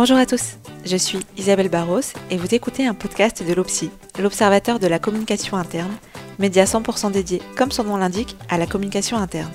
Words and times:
Bonjour 0.00 0.16
à 0.16 0.26
tous, 0.26 0.58
je 0.86 0.96
suis 0.96 1.18
Isabelle 1.36 1.70
Barros 1.70 2.12
et 2.30 2.36
vous 2.36 2.54
écoutez 2.54 2.86
un 2.86 2.94
podcast 2.94 3.42
de 3.42 3.52
l'OPSI, 3.52 3.90
l'Observateur 4.20 4.78
de 4.78 4.86
la 4.86 5.00
communication 5.00 5.56
interne, 5.56 5.90
média 6.38 6.66
100% 6.66 7.10
dédié, 7.10 7.42
comme 7.56 7.72
son 7.72 7.82
nom 7.82 7.96
l'indique, 7.96 8.36
à 8.48 8.58
la 8.58 8.68
communication 8.68 9.16
interne. 9.16 9.50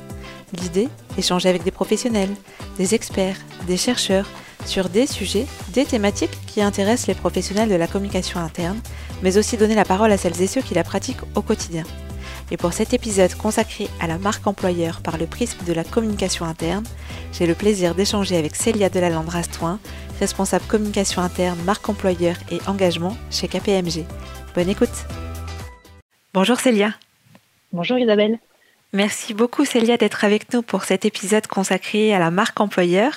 L'idée 0.51 0.89
Échanger 1.17 1.47
avec 1.47 1.63
des 1.63 1.71
professionnels, 1.71 2.35
des 2.77 2.93
experts, 2.93 3.37
des 3.67 3.77
chercheurs 3.77 4.27
sur 4.65 4.89
des 4.89 5.07
sujets, 5.07 5.47
des 5.69 5.85
thématiques 5.85 6.37
qui 6.45 6.61
intéressent 6.61 7.07
les 7.07 7.15
professionnels 7.15 7.69
de 7.69 7.75
la 7.75 7.87
communication 7.87 8.41
interne, 8.41 8.81
mais 9.21 9.37
aussi 9.37 9.55
donner 9.55 9.75
la 9.75 9.85
parole 9.85 10.11
à 10.11 10.17
celles 10.17 10.41
et 10.41 10.47
ceux 10.47 10.61
qui 10.61 10.73
la 10.73 10.83
pratiquent 10.83 11.23
au 11.35 11.41
quotidien. 11.41 11.85
Et 12.51 12.57
pour 12.57 12.73
cet 12.73 12.93
épisode 12.93 13.33
consacré 13.35 13.87
à 13.99 14.07
la 14.07 14.17
marque 14.17 14.45
employeur 14.45 15.01
par 15.01 15.17
le 15.17 15.25
prisme 15.25 15.63
de 15.65 15.73
la 15.73 15.83
communication 15.83 16.45
interne, 16.45 16.83
j'ai 17.31 17.47
le 17.47 17.55
plaisir 17.55 17.95
d'échanger 17.95 18.37
avec 18.37 18.55
Célia 18.55 18.89
Delalande-Rastoin, 18.89 19.79
responsable 20.23 20.63
communication 20.67 21.21
interne, 21.21 21.59
marque 21.65 21.89
employeur 21.89 22.37
et 22.49 22.59
engagement 22.65 23.17
chez 23.29 23.49
KPMG. 23.49 24.05
Bonne 24.55 24.69
écoute 24.69 25.05
Bonjour 26.33 26.61
Célia 26.61 26.93
Bonjour 27.73 27.97
Isabelle 27.97 28.39
Merci 28.93 29.33
beaucoup 29.33 29.65
Célia 29.65 29.97
d'être 29.97 30.23
avec 30.23 30.53
nous 30.53 30.61
pour 30.61 30.83
cet 30.83 31.03
épisode 31.03 31.47
consacré 31.47 32.13
à 32.13 32.19
la 32.19 32.31
marque 32.31 32.59
employeur. 32.61 33.11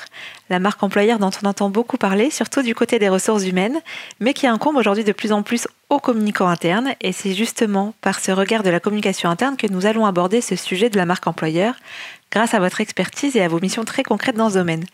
La 0.49 0.59
marque 0.59 0.83
employeur 0.83 1.19
dont 1.19 1.31
on 1.43 1.47
entend 1.47 1.69
beaucoup 1.69 1.99
parler, 1.99 2.31
surtout 2.31 2.63
du 2.63 2.75
côté 2.75 2.99
des 2.99 3.11
ressources 3.11 3.45
humaines, 3.45 3.81
mais 4.19 4.33
qui 4.33 4.47
incombe 4.47 4.77
aujourd'hui 4.77 5.05
de 5.05 5.13
plus 5.13 5.33
en 5.33 5.43
plus 5.43 5.69
aux 5.91 5.99
communicants 5.99 6.49
internes. 6.49 6.95
Et 7.03 7.13
c'est 7.13 7.35
justement 7.35 7.93
par 8.01 8.21
ce 8.21 8.33
regard 8.33 8.63
de 8.63 8.71
la 8.71 8.81
communication 8.81 9.29
interne 9.29 9.59
que 9.59 9.67
nous 9.67 9.85
allons 9.85 10.07
aborder 10.07 10.41
ce 10.41 10.57
sujet 10.57 10.89
de 10.89 10.97
la 10.97 11.05
marque 11.05 11.27
employeur 11.27 11.75
grâce 12.31 12.55
à 12.55 12.59
votre 12.59 12.81
expertise 12.81 13.37
et 13.37 13.43
à 13.43 13.49
vos 13.49 13.61
missions 13.61 13.85
très 13.85 14.03
concrètes 14.03 14.37
dans 14.37 14.51
ce 14.51 14.59
domaine. 14.59 14.85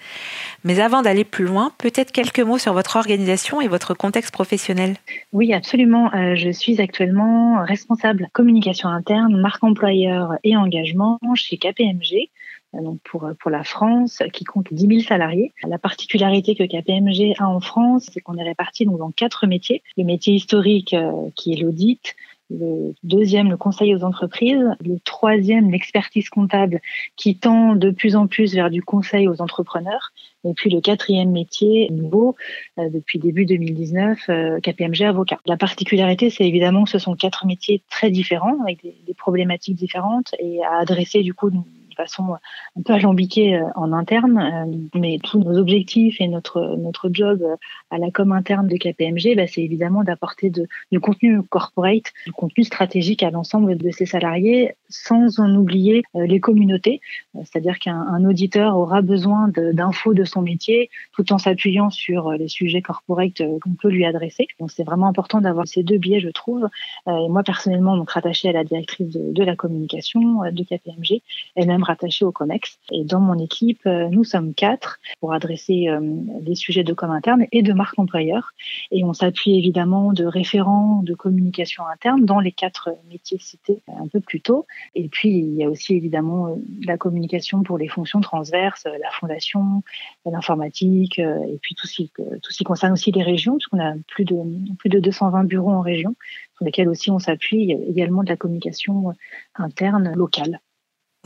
Mais 0.64 0.80
avant 0.80 1.02
d'aller 1.02 1.24
plus 1.24 1.44
loin, 1.44 1.72
peut-être 1.78 2.12
quelques 2.12 2.40
mots 2.40 2.58
sur 2.58 2.72
votre 2.72 2.96
organisation 2.96 3.60
et 3.60 3.68
votre 3.68 3.94
contexte 3.94 4.32
professionnel. 4.32 4.96
Oui, 5.32 5.52
absolument. 5.52 6.12
Euh, 6.14 6.34
je 6.34 6.50
suis 6.50 6.80
actuellement 6.80 7.64
responsable 7.64 8.28
communication 8.32 8.88
interne, 8.88 9.40
marque 9.40 9.64
employeur 9.64 10.34
et 10.44 10.56
engagement 10.56 11.18
chez 11.34 11.56
KPMG. 11.56 12.30
Euh, 12.74 12.82
donc 12.82 13.00
pour, 13.04 13.28
pour 13.40 13.50
la 13.50 13.64
France, 13.64 14.22
qui 14.32 14.44
compte 14.44 14.72
10 14.72 14.86
000 14.86 15.00
salariés. 15.00 15.52
La 15.64 15.78
particularité 15.78 16.54
que 16.54 16.64
KPMG 16.64 17.34
a 17.38 17.48
en 17.48 17.60
France, 17.60 18.08
c'est 18.12 18.20
qu'on 18.20 18.36
est 18.36 18.44
réparti 18.44 18.84
donc 18.84 18.98
dans 18.98 19.10
quatre 19.10 19.46
métiers. 19.46 19.82
Le 19.96 20.04
métier 20.04 20.34
historique, 20.34 20.94
euh, 20.94 21.28
qui 21.34 21.52
est 21.52 21.56
l'audit, 21.56 22.14
le 22.58 22.94
deuxième, 23.02 23.50
le 23.50 23.56
conseil 23.56 23.94
aux 23.94 24.04
entreprises, 24.04 24.64
le 24.84 24.98
troisième, 25.04 25.70
l'expertise 25.70 26.28
comptable 26.28 26.80
qui 27.16 27.36
tend 27.36 27.74
de 27.74 27.90
plus 27.90 28.16
en 28.16 28.26
plus 28.26 28.54
vers 28.54 28.70
du 28.70 28.82
conseil 28.82 29.28
aux 29.28 29.40
entrepreneurs, 29.40 30.12
et 30.44 30.52
puis 30.54 30.70
le 30.70 30.80
quatrième 30.80 31.30
métier 31.30 31.88
nouveau, 31.90 32.36
euh, 32.78 32.88
depuis 32.90 33.18
début 33.18 33.46
2019, 33.46 34.18
euh, 34.28 34.60
KPMG 34.60 35.02
avocat. 35.02 35.38
La 35.46 35.56
particularité, 35.56 36.30
c'est 36.30 36.46
évidemment 36.46 36.84
que 36.84 36.90
ce 36.90 36.98
sont 36.98 37.14
quatre 37.14 37.46
métiers 37.46 37.82
très 37.90 38.10
différents, 38.10 38.60
avec 38.62 38.82
des, 38.82 38.96
des 39.06 39.14
problématiques 39.14 39.76
différentes, 39.76 40.34
et 40.38 40.62
à 40.64 40.78
adresser 40.80 41.22
du 41.22 41.34
coup 41.34 41.50
de 41.92 42.02
façon 42.02 42.36
un 42.76 42.82
peu 42.82 42.92
alambiquée 42.94 43.56
euh, 43.56 43.64
en 43.74 43.92
interne, 43.92 44.38
euh, 44.38 44.98
mais 44.98 45.18
tous 45.22 45.38
nos 45.38 45.58
objectifs 45.58 46.20
et 46.20 46.28
notre 46.28 46.76
notre 46.76 47.10
job 47.12 47.42
euh, 47.42 47.56
à 47.90 47.98
la 47.98 48.10
com 48.10 48.32
interne 48.32 48.66
de 48.66 48.76
KPMG, 48.76 49.36
bah, 49.36 49.46
c'est 49.46 49.62
évidemment 49.62 50.02
d'apporter 50.02 50.50
du 50.50 51.00
contenu 51.00 51.42
corporate, 51.42 52.12
du 52.26 52.32
contenu 52.32 52.64
stratégique 52.64 53.22
à 53.22 53.30
l'ensemble 53.30 53.76
de 53.76 53.90
ses 53.90 54.06
salariés, 54.06 54.74
sans 54.88 55.40
en 55.40 55.54
oublier 55.54 56.02
les 56.14 56.40
communautés. 56.40 57.00
C'est-à-dire 57.34 57.78
qu'un 57.78 58.24
auditeur 58.24 58.76
aura 58.76 59.02
besoin 59.02 59.48
d'infos 59.48 60.14
de, 60.14 60.24
son 60.24 60.42
métier, 60.42 60.90
tout 61.12 61.32
en 61.32 61.38
s'appuyant 61.38 61.90
sur 61.90 62.32
les 62.32 62.48
sujets 62.48 62.82
corporate 62.82 63.42
qu'on 63.60 63.74
peut 63.74 63.88
lui 63.88 64.04
adresser. 64.04 64.46
Donc 64.60 64.70
c'est 64.70 64.84
vraiment 64.84 65.06
important 65.06 65.40
d'avoir 65.40 65.66
ces 65.66 65.82
deux 65.82 65.98
biais, 65.98 66.20
je 66.20 66.28
trouve. 66.28 66.68
Et 67.06 67.28
moi 67.28 67.42
personnellement, 67.42 67.96
donc 67.96 68.10
rattachée 68.10 68.48
à 68.48 68.52
la 68.52 68.64
directrice 68.64 69.08
de, 69.08 69.32
de 69.32 69.44
la 69.44 69.56
communication 69.56 70.50
de 70.50 70.62
KPMG, 70.62 71.22
elle-même 71.56 71.82
rattaché 71.92 72.24
au 72.24 72.32
COMEX. 72.32 72.78
Et 72.90 73.04
dans 73.04 73.20
mon 73.20 73.38
équipe, 73.38 73.86
euh, 73.86 74.08
nous 74.08 74.24
sommes 74.24 74.54
quatre 74.54 74.98
pour 75.20 75.32
adresser 75.34 75.88
euh, 75.88 76.00
des 76.40 76.54
sujets 76.54 76.84
de 76.84 76.94
com 76.94 77.10
interne 77.10 77.46
et 77.52 77.62
de 77.62 77.72
marque 77.72 77.98
employeur. 77.98 78.52
Et 78.90 79.04
on 79.04 79.12
s'appuie 79.12 79.58
évidemment 79.58 80.12
de 80.12 80.24
référents 80.24 81.02
de 81.02 81.14
communication 81.14 81.86
interne 81.86 82.24
dans 82.24 82.40
les 82.40 82.52
quatre 82.52 82.90
métiers 83.10 83.38
cités 83.38 83.82
un 83.88 84.08
peu 84.08 84.20
plus 84.20 84.40
tôt. 84.40 84.66
Et 84.94 85.08
puis, 85.08 85.30
il 85.30 85.54
y 85.54 85.64
a 85.64 85.68
aussi 85.68 85.94
évidemment 85.94 86.48
euh, 86.48 86.54
la 86.86 86.96
communication 86.96 87.62
pour 87.62 87.76
les 87.76 87.88
fonctions 87.88 88.20
transverses, 88.20 88.84
la 88.84 89.10
fondation, 89.10 89.82
l'informatique, 90.24 91.18
et 91.18 91.58
puis 91.60 91.74
tout 91.74 91.86
ce, 91.86 91.94
qui, 91.94 92.10
tout 92.10 92.50
ce 92.50 92.56
qui 92.56 92.64
concerne 92.64 92.92
aussi 92.92 93.12
les 93.12 93.22
régions, 93.22 93.56
puisqu'on 93.56 93.80
a 93.80 93.94
plus 94.08 94.24
de, 94.24 94.36
plus 94.78 94.88
de 94.88 94.98
220 94.98 95.44
bureaux 95.44 95.72
en 95.72 95.80
région, 95.80 96.14
sur 96.56 96.64
lesquels 96.64 96.88
aussi 96.88 97.10
on 97.10 97.18
s'appuie 97.18 97.72
également 97.88 98.22
de 98.22 98.28
la 98.28 98.36
communication 98.36 99.12
interne 99.54 100.12
locale. 100.14 100.60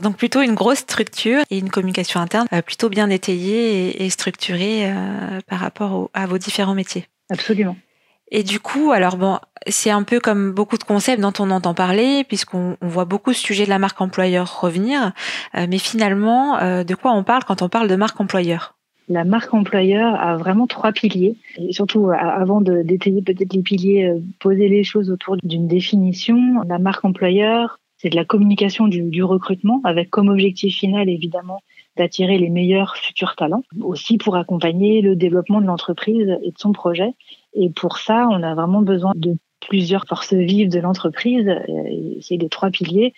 Donc 0.01 0.15
plutôt 0.15 0.41
une 0.41 0.53
grosse 0.53 0.79
structure 0.79 1.41
et 1.49 1.57
une 1.57 1.69
communication 1.69 2.19
interne 2.19 2.47
euh, 2.53 2.61
plutôt 2.61 2.89
bien 2.89 3.09
étayée 3.09 4.03
et, 4.03 4.09
structurée 4.11 4.85
euh, 4.85 5.39
par 5.47 5.59
rapport 5.59 6.09
à 6.13 6.27
vos 6.27 6.37
différents 6.37 6.75
métiers. 6.75 7.05
Absolument. 7.31 7.75
Et 8.29 8.43
du 8.43 8.59
coup, 8.59 8.91
alors 8.91 9.17
bon, 9.17 9.39
c'est 9.65 9.89
un 9.89 10.03
peu 10.03 10.19
comme 10.19 10.51
beaucoup 10.51 10.77
de 10.77 10.83
concepts 10.83 11.21
dont 11.21 11.33
on 11.39 11.49
entend 11.49 11.73
parler, 11.73 12.25
puisqu'on 12.25 12.77
voit 12.81 13.05
beaucoup 13.05 13.33
ce 13.33 13.41
sujet 13.41 13.63
de 13.63 13.69
la 13.69 13.79
marque 13.79 13.99
employeur 14.01 14.61
revenir. 14.61 15.13
Euh, 15.55 15.65
mais 15.69 15.77
finalement, 15.77 16.57
de 16.83 16.95
quoi 16.95 17.13
on 17.13 17.23
parle 17.23 17.45
quand 17.45 17.61
on 17.61 17.69
parle 17.69 17.87
de 17.87 17.95
marque 17.95 18.19
employeur? 18.19 18.75
La 19.07 19.23
marque 19.23 19.53
employeur 19.53 20.15
a 20.15 20.35
vraiment 20.35 20.67
trois 20.67 20.91
piliers. 20.91 21.37
Et 21.57 21.71
surtout, 21.71 22.11
avant 22.11 22.59
de 22.59 22.81
détailler 22.83 23.21
peut-être 23.21 23.53
les 23.53 23.61
piliers, 23.61 24.13
poser 24.39 24.67
les 24.67 24.83
choses 24.83 25.09
autour 25.09 25.37
d'une 25.37 25.67
définition. 25.67 26.61
La 26.67 26.77
marque 26.77 27.05
employeur, 27.05 27.79
c'est 27.97 28.09
de 28.09 28.15
la 28.15 28.25
communication 28.25 28.87
du, 28.87 29.01
du, 29.03 29.23
recrutement 29.23 29.81
avec 29.83 30.09
comme 30.09 30.29
objectif 30.29 30.75
final 30.75 31.09
évidemment 31.09 31.61
d'attirer 31.97 32.37
les 32.37 32.49
meilleurs 32.49 32.95
futurs 32.95 33.35
talents, 33.35 33.63
aussi 33.81 34.17
pour 34.17 34.35
accompagner 34.35 35.01
le 35.01 35.15
développement 35.15 35.61
de 35.61 35.65
l'entreprise 35.65 36.37
et 36.43 36.51
de 36.51 36.57
son 36.57 36.71
projet. 36.71 37.13
Et 37.53 37.69
pour 37.69 37.97
ça, 37.97 38.27
on 38.29 38.43
a 38.43 38.53
vraiment 38.53 38.83
besoin 38.83 39.13
de 39.15 39.35
plusieurs 39.59 40.05
forces 40.05 40.33
vives 40.33 40.69
de 40.69 40.79
l'entreprise. 40.79 41.49
C'est 42.21 42.37
les 42.37 42.49
trois 42.49 42.69
piliers. 42.69 43.13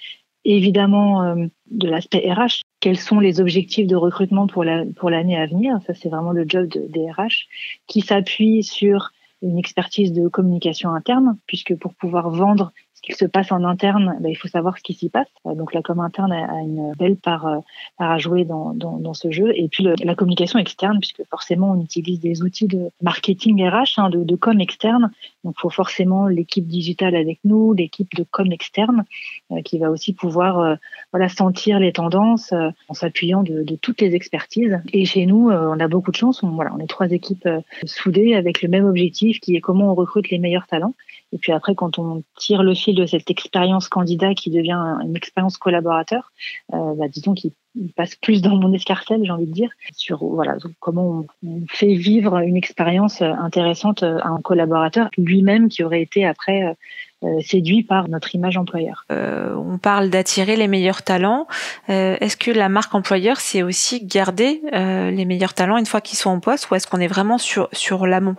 Évidemment, 0.46 1.22
euh, 1.24 1.46
de 1.70 1.88
l'aspect 1.88 2.32
RH, 2.32 2.62
quels 2.80 2.98
sont 2.98 3.20
les 3.20 3.42
objectifs 3.42 3.88
de 3.88 3.98
recrutement 3.98 4.48
pour 4.48 4.64
la, 4.64 4.86
pour 4.96 5.10
l'année 5.10 5.38
à 5.38 5.46
venir? 5.46 5.78
Ça, 5.86 5.94
c'est 5.94 6.08
vraiment 6.08 6.32
le 6.32 6.46
job 6.48 6.68
de, 6.70 6.88
des 6.88 7.12
RH 7.12 7.48
qui 7.88 8.02
s'appuie 8.02 8.64
sur 8.64 9.12
une 9.42 9.58
expertise 9.58 10.14
de 10.14 10.28
communication 10.28 10.92
interne, 10.92 11.38
puisque 11.46 11.76
pour 11.76 11.94
pouvoir 11.94 12.30
vendre 12.30 12.72
ce 13.00 13.02
qu'il 13.02 13.16
se 13.16 13.26
passe 13.26 13.52
en 13.54 13.64
interne, 13.64 14.18
ben, 14.20 14.30
il 14.30 14.36
faut 14.36 14.50
savoir 14.50 14.78
ce 14.78 14.84
qui 14.84 14.94
s'y 14.94 15.10
passe. 15.10 15.28
Euh, 15.46 15.56
donc 15.56 15.74
la 15.74 15.82
com 15.82 16.02
interne 16.02 16.34
a 16.34 16.60
une 16.62 16.92
belle 17.00 17.16
part, 17.16 17.48
euh, 17.48 17.60
part 17.98 18.12
à 18.12 18.18
jouer 18.18 18.44
dans, 18.44 18.74
dans, 18.74 18.98
dans, 18.98 19.14
ce 19.14 19.32
jeu. 19.32 19.54
Et 19.56 19.70
puis 19.70 19.88
la 20.04 20.16
communication 20.16 20.60
externe, 20.60 21.00
puisque 21.00 21.24
forcément 21.30 21.72
on 21.72 21.82
utilise 21.82 22.20
des 22.20 22.42
outils 22.42 22.68
de 22.68 22.90
marketing 23.02 23.66
RH, 23.66 23.98
hein, 23.98 24.10
de, 24.10 24.24
de, 24.24 24.36
com 24.36 24.60
externe. 24.60 25.12
Donc 25.46 25.56
il 25.58 25.62
faut 25.62 25.70
forcément 25.70 26.28
l'équipe 26.28 26.68
digitale 26.68 27.16
avec 27.16 27.40
nous, 27.46 27.74
l'équipe 27.74 28.14
de 28.16 28.26
com 28.30 28.52
externe, 28.52 29.06
euh, 29.52 29.62
qui 29.62 29.80
va 29.80 29.90
aussi 29.92 30.14
pouvoir 30.14 30.78
voilà 31.14 31.30
sentir 31.30 31.80
les 31.80 31.94
tendances 31.94 32.54
en 32.90 32.94
s'appuyant 32.94 33.44
de, 33.44 33.64
de, 33.64 33.76
toutes 33.76 34.02
les 34.02 34.14
expertises. 34.14 34.82
Et 34.92 35.06
chez 35.06 35.26
nous, 35.26 35.50
on 35.50 35.80
a 35.80 35.88
beaucoup 35.88 36.12
de 36.12 36.18
chance. 36.18 36.44
On, 36.44 36.50
voilà, 36.50 36.74
on 36.76 36.80
est 36.80 36.88
trois 36.88 37.10
équipes 37.12 37.48
soudées 37.86 38.36
avec 38.36 38.62
le 38.62 38.68
même 38.68 38.86
objectif, 38.86 39.40
qui 39.40 39.56
est 39.56 39.62
comment 39.62 39.92
on 39.92 39.96
recrute 39.96 40.30
les 40.30 40.40
meilleurs 40.40 40.68
talents. 40.68 40.94
Et 41.32 41.38
puis 41.38 41.52
après, 41.52 41.76
quand 41.76 42.00
on 42.00 42.24
tire 42.38 42.64
le 42.64 42.74
fil 42.74 42.96
de 42.96 43.06
cette 43.06 43.30
expérience 43.30 43.88
candidat 43.88 44.34
qui 44.34 44.50
devient 44.50 44.98
une 45.04 45.16
expérience 45.16 45.58
collaborateur, 45.58 46.32
euh, 46.74 46.96
bah, 46.96 47.08
disons 47.08 47.34
qu'il 47.34 47.52
passe 47.96 48.16
plus 48.16 48.42
dans 48.42 48.56
mon 48.56 48.74
escarcelle, 48.74 49.22
j'ai 49.24 49.32
envie 49.32 49.46
de 49.46 49.52
dire, 49.52 49.70
sur 49.94 50.26
voilà 50.26 50.58
comment 50.80 51.26
on, 51.44 51.66
fait 51.70 51.94
vivre 51.94 52.38
une 52.40 52.58
expérience 52.58 53.22
intéressante 53.22 54.04
à 54.04 54.28
un 54.28 54.42
collaborateur 54.42 55.10
lui-même 55.18 55.70
qui 55.70 55.84
aurait 55.84 56.02
été 56.02 56.26
après 56.26 56.76
euh, 57.22 57.42
séduit 57.42 57.84
par 57.84 58.08
notre 58.08 58.34
image 58.34 58.56
employeur. 58.56 59.06
Euh, 59.12 59.54
on 59.54 59.78
parle 59.78 60.10
d'attirer 60.10 60.56
les 60.56 60.70
meilleurs 60.70 61.02
talents. 61.02 61.48
Euh, 61.90 62.16
est-ce 62.22 62.38
que 62.38 62.50
la 62.50 62.70
marque 62.70 62.96
employeur, 62.96 63.42
c'est 63.42 63.62
aussi 63.62 64.06
garder 64.06 64.62
euh, 64.74 65.12
les 65.12 65.26
meilleurs 65.26 65.54
talents 65.54 65.76
une 65.76 65.86
fois 65.86 66.00
qu'ils 66.00 66.18
sont 66.18 66.30
en 66.30 66.40
poste, 66.40 66.72
ou 66.72 66.76
est-ce 66.76 66.88
qu'on 66.88 67.02
est 67.02 67.08
vraiment 67.08 67.38
sur 67.38 67.68
sur 67.74 68.08
l'amont? 68.08 68.38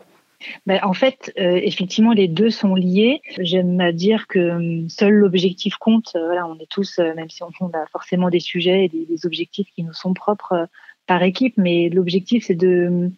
Ben, 0.67 0.81
en 0.83 0.93
fait, 0.93 1.33
euh, 1.39 1.61
effectivement, 1.63 2.13
les 2.13 2.29
deux 2.29 2.51
sont 2.51 2.75
liés. 2.75 3.21
J'aime 3.39 3.81
à 3.81 3.93
dire 3.93 4.27
que 4.27 4.39
euh, 4.39 4.89
seul 4.89 5.13
l'objectif 5.15 5.77
compte. 5.77 6.13
Euh, 6.17 6.27
voilà, 6.27 6.47
on 6.47 6.59
est 6.59 6.71
tous, 6.71 6.99
même 6.99 7.31
si 7.31 7.43
on, 7.43 7.67
a 7.69 7.87
forcément 7.93 8.31
des 8.31 8.41
sujets 8.41 8.87
et 8.87 8.89
des, 8.89 9.27
objectifs 9.27 9.69
qui 9.75 9.83
nous 9.83 9.93
sont 9.93 10.15
propres 10.15 10.69
par 11.07 11.23
équipe, 11.23 11.55
mais 11.57 11.89
l'objectif, 11.89 12.45
c'est 12.47 12.55
de, 12.55 13.11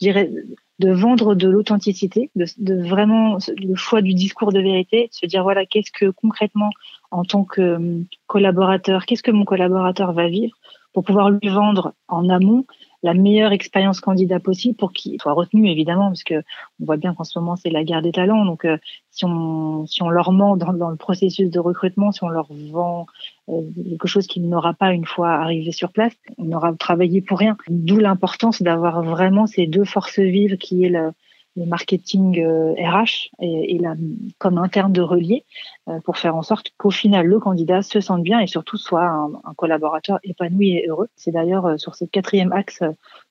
de 0.00 0.90
vendre 0.92 1.34
de 1.34 1.48
l'authenticité, 1.48 2.30
de, 2.36 2.46
de, 2.58 2.88
vraiment 2.88 3.38
le 3.56 3.74
choix 3.74 4.02
du 4.02 4.14
discours 4.14 4.52
de 4.52 4.60
vérité, 4.60 5.08
de 5.08 5.14
se 5.14 5.26
dire 5.26 5.42
voilà, 5.42 5.66
qu'est-ce 5.66 5.90
que 5.90 6.10
concrètement, 6.10 6.70
en 7.10 7.24
tant 7.24 7.44
que 7.44 8.02
collaborateur, 8.26 9.06
qu'est-ce 9.06 9.22
que 9.22 9.30
mon 9.30 9.44
collaborateur 9.44 10.12
va 10.12 10.28
vivre? 10.28 10.56
Pour 10.92 11.04
pouvoir 11.04 11.30
lui 11.30 11.48
vendre 11.48 11.94
en 12.08 12.28
amont 12.28 12.64
la 13.02 13.14
meilleure 13.14 13.52
expérience 13.52 14.00
candidat 14.00 14.40
possible 14.40 14.76
pour 14.76 14.92
qu'il 14.92 15.20
soit 15.20 15.32
retenu 15.32 15.70
évidemment 15.70 16.08
parce 16.08 16.24
que 16.24 16.42
on 16.80 16.86
voit 16.86 16.96
bien 16.96 17.14
qu'en 17.14 17.24
ce 17.24 17.38
moment 17.38 17.54
c'est 17.56 17.70
la 17.70 17.84
guerre 17.84 18.02
des 18.02 18.12
talents. 18.12 18.44
Donc 18.44 18.64
euh, 18.64 18.76
si 19.10 19.24
on 19.24 19.86
si 19.86 20.02
on 20.02 20.08
leur 20.08 20.32
ment 20.32 20.56
dans, 20.56 20.72
dans, 20.72 20.90
le 20.90 20.96
processus 20.96 21.50
de 21.50 21.60
recrutement 21.60 22.10
si 22.10 22.24
on 22.24 22.28
leur 22.28 22.48
vend 22.72 23.06
euh, 23.48 23.62
quelque 23.88 24.08
chose 24.08 24.26
qu'il 24.26 24.48
n'aura 24.48 24.74
pas 24.74 24.92
une 24.92 25.04
fois 25.04 25.30
arrivé 25.30 25.70
sur 25.70 25.92
place 25.92 26.14
on 26.38 26.50
aura 26.52 26.72
travaillé 26.74 27.20
pour 27.20 27.38
rien. 27.38 27.56
D'où 27.68 27.98
l'importance 27.98 28.62
d'avoir 28.62 29.02
vraiment 29.02 29.46
ces 29.46 29.66
deux 29.66 29.84
forces 29.84 30.18
vives 30.18 30.56
qui 30.56 30.84
est 30.84 30.90
le 30.90 31.12
le 31.56 31.66
marketing 31.66 32.40
RH 32.40 33.30
euh, 33.42 33.42
et, 33.42 33.78
la, 33.78 33.94
comme 34.38 34.58
interne 34.58 34.92
de 34.92 35.00
relier 35.00 35.44
euh, 35.88 36.00
pour 36.00 36.18
faire 36.18 36.36
en 36.36 36.42
sorte 36.42 36.70
qu'au 36.76 36.90
final 36.90 37.26
le 37.26 37.38
candidat 37.40 37.82
se 37.82 38.00
sente 38.00 38.22
bien 38.22 38.40
et 38.40 38.46
surtout 38.46 38.76
soit 38.76 39.06
un, 39.06 39.54
collaborateur 39.56 40.18
épanoui 40.22 40.76
et 40.76 40.86
heureux. 40.88 41.08
C'est 41.16 41.32
d'ailleurs 41.32 41.66
euh, 41.66 41.76
sur 41.76 41.94
ce 41.94 42.04
quatrième 42.04 42.52
axe 42.52 42.82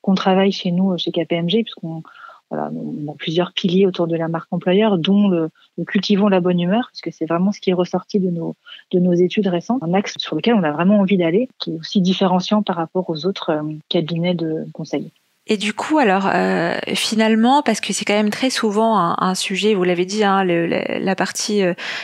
qu'on 0.01 0.15
travaille 0.15 0.51
chez 0.51 0.71
nous 0.71 0.97
chez 0.97 1.11
KPMG 1.11 1.63
puisqu'on 1.63 2.03
voilà, 2.49 2.71
on 2.73 3.11
a 3.11 3.15
plusieurs 3.15 3.51
piliers 3.51 3.85
autour 3.85 4.07
de 4.07 4.15
la 4.15 4.29
marque 4.29 4.47
employeur, 4.51 4.97
dont 4.97 5.27
le, 5.27 5.51
cultivons 5.85 6.29
la 6.29 6.39
bonne 6.39 6.61
humeur, 6.61 6.87
parce 6.89 7.01
que 7.01 7.11
c'est 7.11 7.25
vraiment 7.25 7.51
ce 7.51 7.59
qui 7.59 7.71
est 7.71 7.73
ressorti 7.73 8.21
de 8.21 8.29
nos, 8.29 8.55
de 8.91 8.99
nos 8.99 9.11
études 9.11 9.47
récentes. 9.47 9.83
Un 9.83 9.93
axe 9.93 10.13
sur 10.17 10.37
lequel 10.37 10.53
on 10.53 10.63
a 10.63 10.71
vraiment 10.71 10.99
envie 10.99 11.17
d'aller, 11.17 11.49
qui 11.59 11.71
est 11.71 11.77
aussi 11.77 11.99
différenciant 11.99 12.63
par 12.63 12.77
rapport 12.77 13.09
aux 13.09 13.25
autres 13.25 13.61
cabinets 13.89 14.33
de 14.33 14.65
conseil. 14.71 15.11
Et 15.49 15.55
du 15.55 15.73
coup, 15.73 15.97
alors 15.97 16.29
euh, 16.33 16.77
finalement, 16.94 17.63
parce 17.63 17.79
que 17.79 17.94
c'est 17.94 18.03
quand 18.03 18.13
même 18.13 18.29
très 18.29 18.49
souvent 18.49 19.15
un, 19.17 19.33
sujet, 19.33 19.73
vous 19.73 19.85
l'avez 19.85 20.05
dit, 20.05 20.23
hein, 20.23 20.44
la 20.44 21.15
partie 21.15 21.63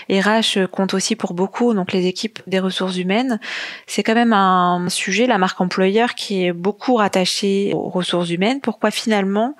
RH 0.09 0.57
euh, 0.57 0.67
compte 0.67 0.93
aussi 0.93 1.17
pour 1.17 1.33
beaucoup, 1.33 1.73
donc 1.73 1.91
les 1.91 2.07
équipes 2.07 2.39
des 2.47 2.59
ressources 2.59 2.97
humaines, 2.97 3.39
c'est 3.85 4.01
quand 4.01 4.15
même 4.15 4.31
un 4.31 4.87
sujet, 4.87 5.27
la 5.27 5.37
marque 5.37 5.59
employeur, 5.59 6.15
qui 6.15 6.45
est 6.45 6.53
beaucoup 6.53 6.95
rattachée 6.95 7.73
aux 7.73 7.89
ressources 7.89 8.29
humaines. 8.29 8.61
Pourquoi 8.61 8.91
finalement 8.91 9.57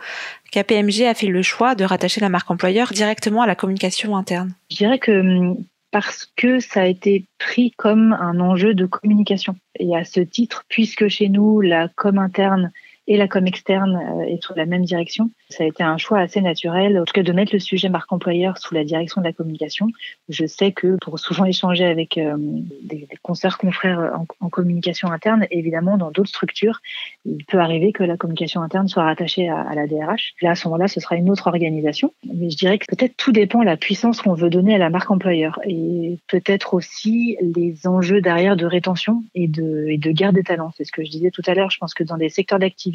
KPMG 0.52 1.04
a 1.06 1.14
fait 1.14 1.28
le 1.28 1.42
choix 1.42 1.76
de 1.76 1.84
rattacher 1.84 2.22
la 2.22 2.30
marque 2.30 2.50
employeur 2.50 2.94
directement 2.94 3.42
à 3.42 3.48
la 3.48 3.56
communication 3.56 4.16
interne? 4.16 4.54
Je 4.72 4.78
dirais 4.78 5.00
que 5.00 5.12
hum, 5.12 5.58
parce 5.94 6.28
que 6.36 6.60
ça 6.60 6.82
a 6.82 6.86
été 6.86 7.28
pris 7.38 7.72
comme 7.78 8.14
un 8.14 8.40
enjeu 8.40 8.74
de 8.74 8.88
communication. 8.88 9.56
Et 9.80 9.96
à 9.96 10.04
ce 10.04 10.22
titre, 10.22 10.64
puisque 10.68 11.08
chez 11.08 11.30
nous, 11.30 11.62
la 11.62 11.88
com 11.88 12.18
interne 12.18 12.72
et 13.08 13.18
la 13.18 13.28
com 13.28 13.46
externe 13.46 13.96
euh, 13.96 14.24
est 14.24 14.42
sous 14.42 14.54
la 14.54 14.66
même 14.66 14.84
direction. 14.84 15.30
Ça 15.50 15.64
a 15.64 15.68
été 15.68 15.84
un 15.84 15.98
choix 15.98 16.20
assez 16.20 16.42
naturel, 16.42 17.00
en 17.00 17.06
tout 17.06 17.14
cas 17.14 17.24
de 17.24 17.32
mettre 17.34 17.54
le 17.54 17.60
sujet 17.60 17.90
marque 17.90 18.12
employeur 18.12 18.58
sous 18.58 18.74
la 18.74 18.84
direction 18.84 19.22
de 19.22 19.26
la 19.26 19.34
communication. 19.34 19.88
Je 20.30 20.46
sais 20.46 20.72
que 20.72 20.98
pour 21.02 21.20
souvent 21.20 21.46
échanger 21.46 21.86
avec 21.86 22.18
euh, 22.18 22.36
des, 22.38 23.08
des 23.10 23.18
consoeurs 23.22 23.58
confrères 23.58 24.18
en, 24.40 24.50
communication 24.50 25.12
interne, 25.12 25.48
évidemment 25.52 25.98
dans 25.98 26.12
d'autres 26.12 26.30
structures, 26.30 26.80
il 27.26 27.44
peut 27.46 27.60
arriver 27.60 27.92
que 27.92 28.04
la 28.04 28.18
communication 28.18 28.62
interne 28.62 28.88
soit 28.88 29.04
rattachée 29.04 29.50
à, 29.50 29.74
la 29.76 29.88
DRH. 29.88 30.34
Là, 30.42 30.52
à 30.52 30.56
ce 30.56 30.68
moment-là, 30.68 30.88
ce 30.88 31.00
sera 31.00 31.16
une 31.16 31.30
autre 31.30 31.48
organisation. 31.48 32.14
Mais 32.32 32.50
je 32.50 32.58
dirais 32.58 32.78
que 32.78 32.86
peut-être 32.86 33.16
tout 33.18 33.32
dépend 33.32 33.64
la 33.64 33.78
puissance 33.78 34.22
qu'on 34.22 34.34
veut 34.34 34.50
donner 34.50 34.76
à 34.76 34.78
la 34.78 34.90
marque 34.90 35.10
employeur 35.10 35.60
et 35.66 36.20
peut-être 36.28 36.74
aussi 36.74 37.38
les 37.42 37.88
enjeux 37.88 38.22
derrière 38.22 38.56
de 38.56 38.66
rétention 38.66 39.24
et 39.34 39.48
de, 39.48 39.88
et 39.90 39.98
de 39.98 40.12
garde 40.12 40.36
des 40.36 40.44
talents. 40.44 40.72
C'est 40.78 40.86
ce 40.86 40.92
que 40.92 41.04
je 41.04 41.10
disais 41.10 41.32
tout 41.32 41.42
à 41.48 41.54
l'heure. 41.54 41.72
Je 41.72 41.80
pense 41.80 41.94
que 41.94 42.04
dans 42.04 42.18
des 42.18 42.30
secteurs 42.30 42.60
d'activité 42.60 42.93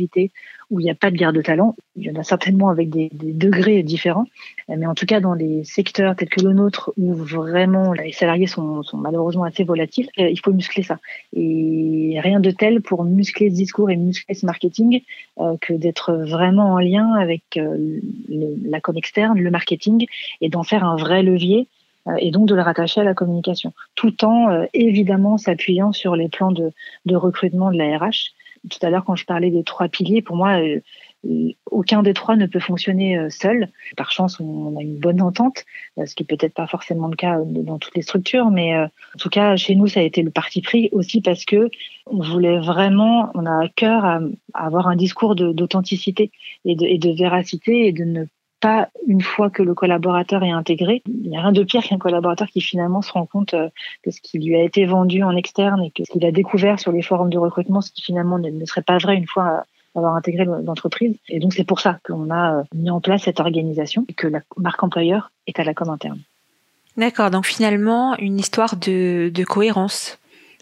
où 0.71 0.81
il 0.81 0.85
n'y 0.85 0.91
a 0.91 0.95
pas 0.95 1.11
de 1.11 1.17
guerre 1.17 1.33
de 1.33 1.41
talent. 1.41 1.75
Il 1.97 2.05
y 2.05 2.11
en 2.11 2.21
a 2.21 2.23
certainement 2.23 2.69
avec 2.69 2.91
des, 2.91 3.11
degrés 3.13 3.83
différents, 3.83 4.27
mais 4.69 4.87
en 4.87 4.95
tout 4.95 5.07
cas 5.07 5.21
dans 5.21 5.35
les 5.35 5.65
secteurs 5.65 6.15
tels 6.17 6.29
que 6.29 6.41
le 6.41 6.53
nôtre 6.53 6.93
où 6.97 7.15
vraiment 7.15 7.93
les 7.93 8.13
salariés 8.13 8.47
sont, 8.47 8.83
malheureusement 8.95 9.45
assez 9.45 9.65
volatiles, 9.65 10.09
euh, 10.19 10.29
il 10.29 10.39
faut 10.41 10.53
muscler 10.53 10.83
ça. 10.83 10.99
Et 11.35 12.19
rien 12.23 12.41
de 12.41 12.51
tel 12.51 12.83
pour 12.83 13.05
muscler 13.05 13.51
ce 13.51 13.55
discours 13.55 13.91
et 13.91 13.97
muscler 13.97 14.35
ce 14.35 14.45
marketing 14.45 15.03
euh, 15.41 15.57
que 15.61 15.73
d'être 15.73 16.13
vraiment 16.13 16.75
en 16.75 16.79
lien 16.79 17.15
avec 17.15 17.43
euh, 17.57 18.01
la 18.29 18.81
com 18.81 18.97
externe, 18.97 19.39
le 19.39 19.51
marketing, 19.51 20.07
et 20.41 20.49
d'en 20.49 20.63
faire 20.63 20.85
un 20.85 20.97
vrai 20.97 21.23
levier 21.23 21.67
et 22.21 22.31
donc 22.31 22.49
de 22.49 22.55
le 22.55 22.63
rattacher 22.63 23.03
à 23.03 23.05
la 23.05 23.13
communication, 23.13 23.75
tout 23.95 24.25
en 24.25 24.67
évidemment 24.73 25.37
s'appuyant 25.37 25.93
sur 25.93 26.17
les 26.17 26.31
plans 26.31 26.53
de, 26.53 26.73
de 27.05 27.17
recrutement 27.17 27.71
de 27.71 27.77
la 27.77 27.99
RH 27.99 28.33
tout 28.69 28.79
à 28.83 28.91
l'heure 28.91 29.05
quand 29.05 29.17
je 29.17 29.25
parlais 29.25 29.51
des 29.51 29.65
trois 29.65 29.89
piliers, 29.89 30.23
pour 30.23 30.37
moi, 30.37 30.61
euh, 30.61 30.81
aucun 31.71 32.03
des 32.03 32.15
trois 32.15 32.37
ne 32.37 32.47
peut 32.47 32.61
fonctionner 32.61 33.19
euh, 33.19 33.29
seul. 33.31 33.69
Par 33.97 34.11
chance, 34.13 34.39
on 34.41 34.77
a 34.77 34.83
une 34.83 34.99
bonne 34.99 35.21
entente, 35.21 35.65
euh, 35.99 36.07
ce 36.07 36.15
qui 36.15 36.23
est 36.23 36.27
peut-être 36.27 36.55
pas 36.55 36.67
forcément 36.67 37.09
le 37.09 37.17
cas 37.17 37.39
dans 37.45 37.79
toutes 37.79 37.97
les 37.97 38.03
structures, 38.03 38.51
mais 38.51 38.77
en 38.77 38.89
tout 39.19 39.29
cas, 39.29 39.57
chez 39.57 39.75
nous, 39.75 39.87
ça 39.87 40.01
a 40.01 40.03
été 40.05 40.23
le 40.23 40.31
parti 40.31 40.63
pris 40.63 40.89
aussi 40.93 41.21
parce 41.21 41.45
que 41.45 41.71
on 42.07 42.23
voulait 42.23 42.59
vraiment, 42.59 43.31
on 43.35 43.45
a 43.47 43.65
à 43.65 43.69
cœur 43.69 44.05
à, 44.05 44.21
avoir 44.55 44.89
un 44.89 44.97
discours 44.97 45.35
d'authenticité 45.35 46.31
et 46.65 46.75
de, 46.75 46.87
et 46.87 46.99
de 46.99 47.11
véracité 47.11 47.87
et 47.87 47.93
de 47.93 48.05
ne 48.05 48.25
pas 48.61 48.89
une 49.07 49.23
fois 49.23 49.51
que 49.51 49.63
le 49.63 49.75
collaborateur 49.75 50.43
est 50.43 50.51
intégré. 50.51 51.03
Il 51.07 51.31
n'y 51.31 51.37
a 51.37 51.43
rien 51.43 51.53
de 51.53 51.63
pire 51.63 51.83
qu'un 51.83 51.99
collaborateur 51.99 52.49
qui 52.49 52.61
finalement 52.61 53.03
se 53.03 53.13
rend 53.13 53.27
compte 53.27 53.55
euh, 53.55 53.69
que 54.03 54.11
ce 54.11 54.21
qui 54.21 54.39
lui 54.39 54.57
a 54.57 54.63
été 54.63 54.87
vendu 54.87 55.23
en 55.23 55.37
externe 55.37 55.83
et 55.83 55.91
que 55.91 56.05
ce 56.05 56.13
qu'il 56.13 56.25
a 56.25 56.33
découvert 56.33 56.79
sur 56.79 56.93
les 56.93 57.03
forums 57.03 57.31
de 57.31 57.39
recrutement, 57.39 57.81
ce 57.81 57.91
qui 57.91 58.03
finalement 58.03 58.39
ne, 58.39 58.65
serait 58.65 58.83
pas 58.83 58.99
vrai 58.99 59.17
une 59.17 59.27
fois 59.27 59.65
avoir 59.95 60.15
intégré 60.15 60.45
l'entreprise. 60.45 61.17
Et 61.29 61.41
donc 61.41 61.55
c'est 61.55 61.65
pour 61.65 61.81
ça 61.81 61.99
qu'on 62.05 62.31
a 62.31 62.59
euh, 62.59 62.63
mis 62.75 62.91
en 62.91 63.01
place 63.01 63.23
cette 63.23 63.41
organisation 63.41 64.05
et 64.09 64.15
que 64.15 64.27
la 64.27 64.41
marque 64.57 64.83
employeur 64.83 65.31
est 65.47 65.59
à 65.59 65.65
la 65.65 65.75
com 65.75 65.89
interne. 65.89 66.21
D'accord, 66.97 67.31
donc 67.31 67.47
finalement 67.47 68.17
une 68.19 68.39
histoire 68.39 68.77
de 68.77 69.45
cohérence 69.45 70.19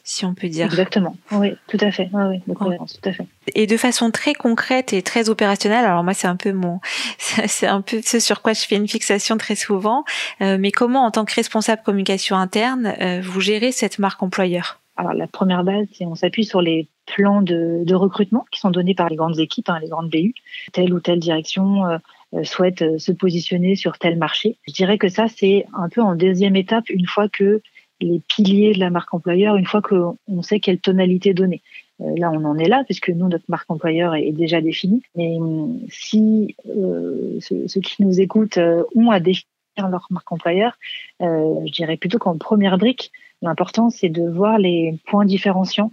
si 0.06 0.24
on 0.24 0.34
peut 0.34 0.48
dire. 0.48 0.66
Exactement. 0.66 1.16
Oui, 1.32 1.56
tout 1.66 1.78
à 1.80 1.90
fait. 1.90 2.08
Oui, 2.12 2.40
oui, 2.46 2.76
tout 2.78 3.08
à 3.08 3.12
fait. 3.12 3.26
Et 3.54 3.66
de 3.66 3.76
façon 3.76 4.12
très 4.12 4.34
concrète 4.34 4.92
et 4.92 5.02
très 5.02 5.28
opérationnelle. 5.28 5.84
Alors 5.84 6.04
moi, 6.04 6.14
c'est 6.14 6.28
un 6.28 6.36
peu 6.36 6.52
mon, 6.52 6.80
c'est 7.18 7.66
un 7.66 7.80
peu 7.80 8.00
ce 8.02 8.20
sur 8.20 8.40
quoi 8.40 8.52
je 8.52 8.60
fais 8.60 8.76
une 8.76 8.86
fixation 8.86 9.36
très 9.36 9.56
souvent. 9.56 10.04
Euh, 10.40 10.58
mais 10.60 10.70
comment, 10.70 11.04
en 11.04 11.10
tant 11.10 11.24
que 11.24 11.34
responsable 11.34 11.82
communication 11.84 12.36
interne, 12.36 12.94
euh, 13.00 13.20
vous 13.20 13.40
gérez 13.40 13.72
cette 13.72 13.98
marque 13.98 14.22
employeur? 14.22 14.80
Alors 14.96 15.12
la 15.12 15.26
première 15.26 15.64
base, 15.64 15.86
c'est 15.92 16.06
on 16.06 16.14
s'appuie 16.14 16.44
sur 16.44 16.62
les 16.62 16.88
plans 17.04 17.42
de, 17.42 17.82
de, 17.84 17.94
recrutement 17.94 18.46
qui 18.52 18.60
sont 18.60 18.70
donnés 18.70 18.94
par 18.94 19.08
les 19.08 19.16
grandes 19.16 19.38
équipes, 19.40 19.68
hein, 19.68 19.78
les 19.82 19.88
grandes 19.88 20.08
BU. 20.08 20.34
Telle 20.72 20.94
ou 20.94 21.00
telle 21.00 21.18
direction 21.18 21.84
euh, 21.84 21.98
souhaite 22.44 22.98
se 22.98 23.10
positionner 23.10 23.74
sur 23.74 23.98
tel 23.98 24.16
marché. 24.16 24.56
Je 24.68 24.72
dirais 24.72 24.98
que 24.98 25.08
ça, 25.08 25.26
c'est 25.26 25.66
un 25.74 25.88
peu 25.88 26.00
en 26.00 26.14
deuxième 26.14 26.54
étape, 26.54 26.88
une 26.90 27.06
fois 27.06 27.28
que 27.28 27.60
les 28.00 28.20
piliers 28.20 28.74
de 28.74 28.80
la 28.80 28.90
marque 28.90 29.12
employeur 29.14 29.56
une 29.56 29.66
fois 29.66 29.82
qu'on 29.82 30.42
sait 30.42 30.60
quelle 30.60 30.78
tonalité 30.78 31.34
donner. 31.34 31.62
Euh, 32.00 32.14
là, 32.16 32.30
on 32.30 32.44
en 32.44 32.58
est 32.58 32.68
là, 32.68 32.84
puisque 32.84 33.08
nous, 33.08 33.28
notre 33.28 33.44
marque 33.48 33.70
employeur 33.70 34.14
est, 34.14 34.32
déjà 34.32 34.60
définie. 34.60 35.02
Mais 35.14 35.36
hum, 35.38 35.80
si 35.88 36.56
euh, 36.68 37.38
ceux, 37.40 37.80
qui 37.80 38.02
nous 38.02 38.20
écoutent 38.20 38.58
euh, 38.58 38.84
ont 38.94 39.10
à 39.10 39.20
définir 39.20 39.46
leur 39.78 40.06
marque 40.10 40.30
employeur, 40.32 40.78
je 41.20 41.70
dirais 41.70 41.98
plutôt 41.98 42.18
qu'en 42.18 42.38
première 42.38 42.78
brique, 42.78 43.12
l'important, 43.42 43.90
c'est 43.90 44.08
de 44.08 44.26
voir 44.26 44.58
les 44.58 44.98
points 45.06 45.26
différenciants 45.26 45.90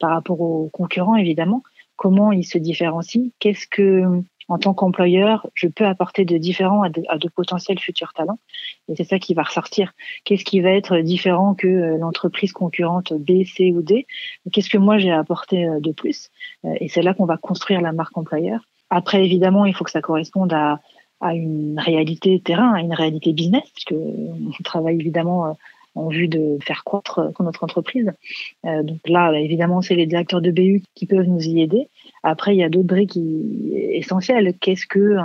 par 0.00 0.10
rapport 0.10 0.40
aux 0.40 0.70
concurrents, 0.72 1.16
évidemment. 1.16 1.62
Comment 1.96 2.32
ils 2.32 2.44
se 2.44 2.56
différencient 2.56 3.28
Qu'est-ce 3.38 3.66
que 3.66 4.22
en 4.48 4.58
tant 4.58 4.74
qu'employeur, 4.74 5.46
je 5.54 5.66
peux 5.66 5.86
apporter 5.86 6.24
de 6.24 6.36
différents 6.38 6.82
à 6.82 6.88
de, 6.88 7.28
potentiels 7.28 7.78
futurs 7.78 8.12
talents. 8.12 8.38
Et 8.88 8.94
c'est 8.96 9.04
ça 9.04 9.18
qui 9.18 9.34
va 9.34 9.42
ressortir. 9.42 9.92
Qu'est-ce 10.24 10.44
qui 10.44 10.60
va 10.60 10.70
être 10.70 10.98
différent 10.98 11.54
que 11.54 11.66
euh, 11.66 11.98
l'entreprise 11.98 12.52
concurrente 12.52 13.12
B, 13.12 13.44
C 13.44 13.72
ou 13.72 13.82
D? 13.82 14.06
Qu'est-ce 14.52 14.70
que 14.70 14.78
moi 14.78 14.98
j'ai 14.98 15.10
à 15.10 15.18
apporter 15.18 15.66
euh, 15.66 15.80
de 15.80 15.92
plus? 15.92 16.30
Euh, 16.64 16.74
Et 16.80 16.88
c'est 16.88 17.02
là 17.02 17.14
qu'on 17.14 17.26
va 17.26 17.36
construire 17.36 17.80
la 17.80 17.92
marque 17.92 18.16
employeur. 18.16 18.60
Après, 18.90 19.24
évidemment, 19.24 19.66
il 19.66 19.74
faut 19.74 19.84
que 19.84 19.90
ça 19.90 20.00
corresponde 20.00 20.52
à, 20.52 20.78
à 21.20 21.34
une 21.34 21.80
réalité 21.80 22.38
terrain, 22.40 22.74
à 22.74 22.80
une 22.80 22.94
réalité 22.94 23.32
business, 23.32 23.64
puisque 23.74 23.94
on 23.94 24.62
travaille 24.62 25.00
évidemment 25.00 25.56
en 25.96 26.08
vue 26.08 26.28
de 26.28 26.58
faire 26.62 26.84
croître 26.84 27.32
notre 27.40 27.64
entreprise. 27.64 28.12
donc 28.64 29.00
là, 29.06 29.32
évidemment, 29.32 29.82
c'est 29.82 29.94
les 29.94 30.06
directeurs 30.06 30.40
de 30.40 30.50
BU 30.50 30.82
qui 30.94 31.06
peuvent 31.06 31.26
nous 31.26 31.42
y 31.42 31.60
aider. 31.60 31.88
Après, 32.22 32.54
il 32.54 32.58
y 32.58 32.64
a 32.64 32.68
d'autres 32.68 32.86
briques 32.86 33.16
essentielles. 33.16 34.54
Qu'est-ce 34.60 34.86
que, 34.86 35.16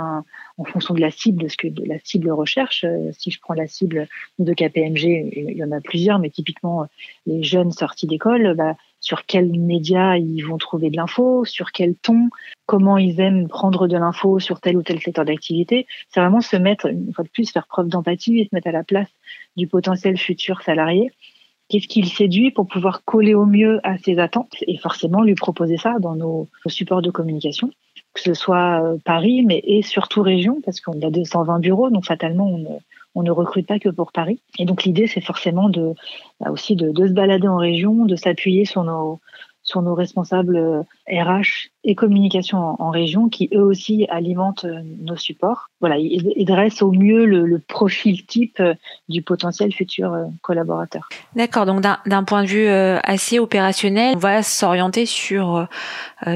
en 0.58 0.64
fonction 0.64 0.94
de 0.94 1.00
la 1.00 1.10
cible, 1.10 1.42
de 1.42 1.48
ce 1.48 1.56
que 1.56 1.68
la 1.84 1.98
cible 2.04 2.30
recherche, 2.30 2.84
euh, 2.84 3.10
si 3.18 3.30
je 3.30 3.40
prends 3.40 3.54
la 3.54 3.66
cible 3.66 4.08
de 4.38 4.52
KPMG, 4.52 5.32
il 5.34 5.56
y 5.56 5.64
en 5.64 5.72
a 5.72 5.80
plusieurs, 5.80 6.18
mais 6.18 6.30
typiquement 6.30 6.86
les 7.26 7.42
jeunes 7.42 7.72
sortis 7.72 8.06
d'école, 8.06 8.54
bah, 8.54 8.76
sur 9.02 9.26
quels 9.26 9.52
médias 9.52 10.16
ils 10.16 10.40
vont 10.40 10.56
trouver 10.56 10.88
de 10.88 10.96
l'info, 10.96 11.44
sur 11.44 11.72
quel 11.72 11.94
ton, 11.96 12.30
comment 12.64 12.96
ils 12.96 13.20
aiment 13.20 13.48
prendre 13.48 13.86
de 13.88 13.98
l'info 13.98 14.38
sur 14.38 14.60
tel 14.60 14.78
ou 14.78 14.82
tel 14.82 15.00
secteur 15.00 15.26
d'activité. 15.26 15.86
C'est 16.08 16.20
vraiment 16.20 16.40
se 16.40 16.56
mettre, 16.56 16.86
une 16.86 17.12
fois 17.12 17.24
de 17.24 17.28
plus, 17.28 17.50
faire 17.50 17.66
preuve 17.66 17.88
d'empathie 17.88 18.38
et 18.40 18.44
se 18.44 18.54
mettre 18.54 18.68
à 18.68 18.72
la 18.72 18.84
place 18.84 19.10
du 19.56 19.66
potentiel 19.66 20.16
futur 20.16 20.62
salarié 20.62 21.12
qu'est-ce 21.72 21.88
qui 21.88 22.02
le 22.02 22.08
séduit 22.08 22.50
pour 22.50 22.66
pouvoir 22.66 23.02
coller 23.04 23.34
au 23.34 23.46
mieux 23.46 23.80
à 23.82 23.96
ses 23.96 24.18
attentes 24.18 24.56
et 24.66 24.76
forcément 24.76 25.22
lui 25.22 25.34
proposer 25.34 25.78
ça 25.78 25.96
dans 26.00 26.14
nos, 26.14 26.48
supports 26.66 27.00
de 27.00 27.10
communication, 27.10 27.70
que 28.12 28.20
ce 28.20 28.34
soit 28.34 28.82
euh, 28.84 28.98
Paris, 29.02 29.42
mais 29.42 29.62
et 29.64 29.80
surtout 29.80 30.20
région, 30.20 30.60
parce 30.62 30.82
qu'on 30.82 31.00
a 31.00 31.10
220 31.10 31.60
bureaux, 31.60 31.88
donc 31.88 32.04
fatalement 32.04 32.46
on 32.46 32.80
on 33.14 33.22
ne 33.22 33.30
recrute 33.30 33.66
pas 33.66 33.78
que 33.78 33.88
pour 33.88 34.12
Paris. 34.12 34.40
Et 34.58 34.64
donc 34.64 34.84
l'idée 34.84 35.06
c'est 35.06 35.20
forcément 35.20 35.70
bah, 36.40 36.50
aussi 36.50 36.76
de, 36.76 36.90
de, 36.90 37.06
se 37.06 37.12
balader 37.12 37.48
en 37.48 37.56
région, 37.56 38.04
de 38.04 38.16
s'appuyer 38.16 38.64
sur 38.64 38.84
nos 38.84 39.20
sur 39.72 39.80
nos 39.80 39.94
responsables 39.94 40.84
RH 41.08 41.70
et 41.82 41.94
communication 41.94 42.58
en, 42.78 42.90
région 42.90 43.30
qui 43.30 43.48
eux 43.54 43.62
aussi 43.62 44.06
alimentent 44.10 44.66
nos 45.00 45.16
supports. 45.16 45.68
Voilà, 45.80 45.96
ils, 45.96 46.44
dressent 46.44 46.82
au 46.82 46.92
mieux 46.92 47.24
le, 47.24 47.58
profil 47.58 48.26
type 48.26 48.62
du 49.08 49.22
potentiel 49.22 49.72
futur 49.72 50.14
collaborateur. 50.42 51.08
D'accord, 51.34 51.64
donc 51.64 51.80
d'un 51.80 52.24
point 52.24 52.42
de 52.42 52.48
vue 52.48 52.68
assez 52.68 53.38
opérationnel, 53.38 54.14
on 54.14 54.18
va 54.18 54.42
s'orienter 54.42 55.06
sur 55.06 55.66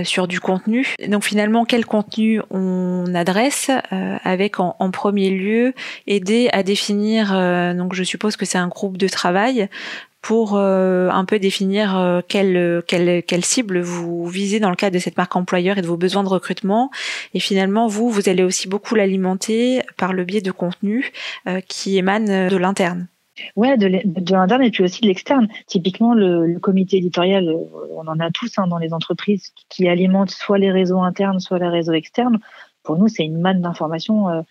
sur 0.03 0.27
du 0.27 0.41
contenu. 0.41 0.95
Donc 1.07 1.23
finalement, 1.23 1.65
quel 1.65 1.85
contenu 1.85 2.41
on 2.51 3.15
adresse 3.15 3.71
avec 4.25 4.59
en, 4.59 4.77
en, 4.79 4.91
premier 4.91 5.31
lieu 5.31 5.75
aider 6.07 6.49
à 6.53 6.63
définir. 6.63 7.33
donc 7.77 7.95
je 7.95 8.03
suppose 8.03 8.37
que 8.37 8.47
c'est 8.47 8.59
un 8.59 8.69
groupe 8.69 8.97
de 8.97 9.09
travail 9.09 9.69
pour 10.27 10.57
euh, 10.57 11.09
un 11.11 11.25
peu 11.25 11.39
définir 11.39 11.97
euh, 11.97 12.21
quelle, 12.27 13.45
cible 13.45 13.79
vous 13.79 14.27
visez 14.27 14.59
dans 14.59 14.71
le 14.71 14.75
cadre 14.75 14.95
de 14.95 14.99
cette 14.99 15.17
marque 15.17 15.37
employeur 15.37 15.79
et 15.79 15.83
de 15.83 15.87
vos 15.87 15.97
besoins 15.97 16.25
de 16.25 16.29
recrutement. 16.29 16.91
Et 17.33 17.39
finalement, 17.39 17.87
vous, 17.87 18.11
vous 18.11 18.29
allez 18.29 18.43
aussi 18.43 18.67
beaucoup 18.67 18.97
l'alimenter 18.97 19.83
par 19.97 20.13
le 20.13 20.25
biais 20.25 20.41
de 20.41 20.51
contenus 20.51 21.13
euh, 21.47 21.61
qui 21.69 21.97
émanent 21.97 22.49
de 22.49 22.57
l'interne. 22.57 23.07
Ouais, 23.55 23.77
de 23.77 23.87
l'interne 24.33 24.65
et 24.65 24.73
puis 24.73 24.83
aussi 24.83 25.01
de 25.01 25.07
l'externe. 25.07 25.47
Typiquement, 25.69 26.13
le, 26.13 26.59
comité 26.59 26.97
éditorial, 26.97 27.49
on 27.95 28.09
en 28.09 28.19
a 28.19 28.33
tous 28.33 28.59
hein, 28.59 28.67
dans 28.67 28.79
les 28.79 28.93
entreprises 28.93 29.53
qui 29.69 29.87
alimentent 29.87 30.33
soit 30.33 30.59
les 30.59 30.73
réseaux 30.73 31.03
internes, 31.03 31.39
soit 31.39 31.61
les 31.61 31.69
réseaux 31.69 31.93
externes. 31.93 32.41
Pour 32.83 32.97
nous, 32.99 33.07
c'est 33.07 33.25
une 33.25 33.41
manne 33.41 33.61
d'informations 33.61 34.45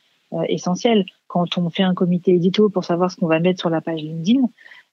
essentielle. 0.47 1.05
Quand 1.27 1.57
on 1.57 1.69
fait 1.69 1.83
un 1.83 1.93
comité 1.93 2.33
édito 2.33 2.69
pour 2.69 2.85
savoir 2.85 3.11
ce 3.11 3.17
qu'on 3.17 3.27
va 3.27 3.39
mettre 3.39 3.59
sur 3.59 3.69
la 3.69 3.81
page 3.81 4.01
LinkedIn, 4.01 4.47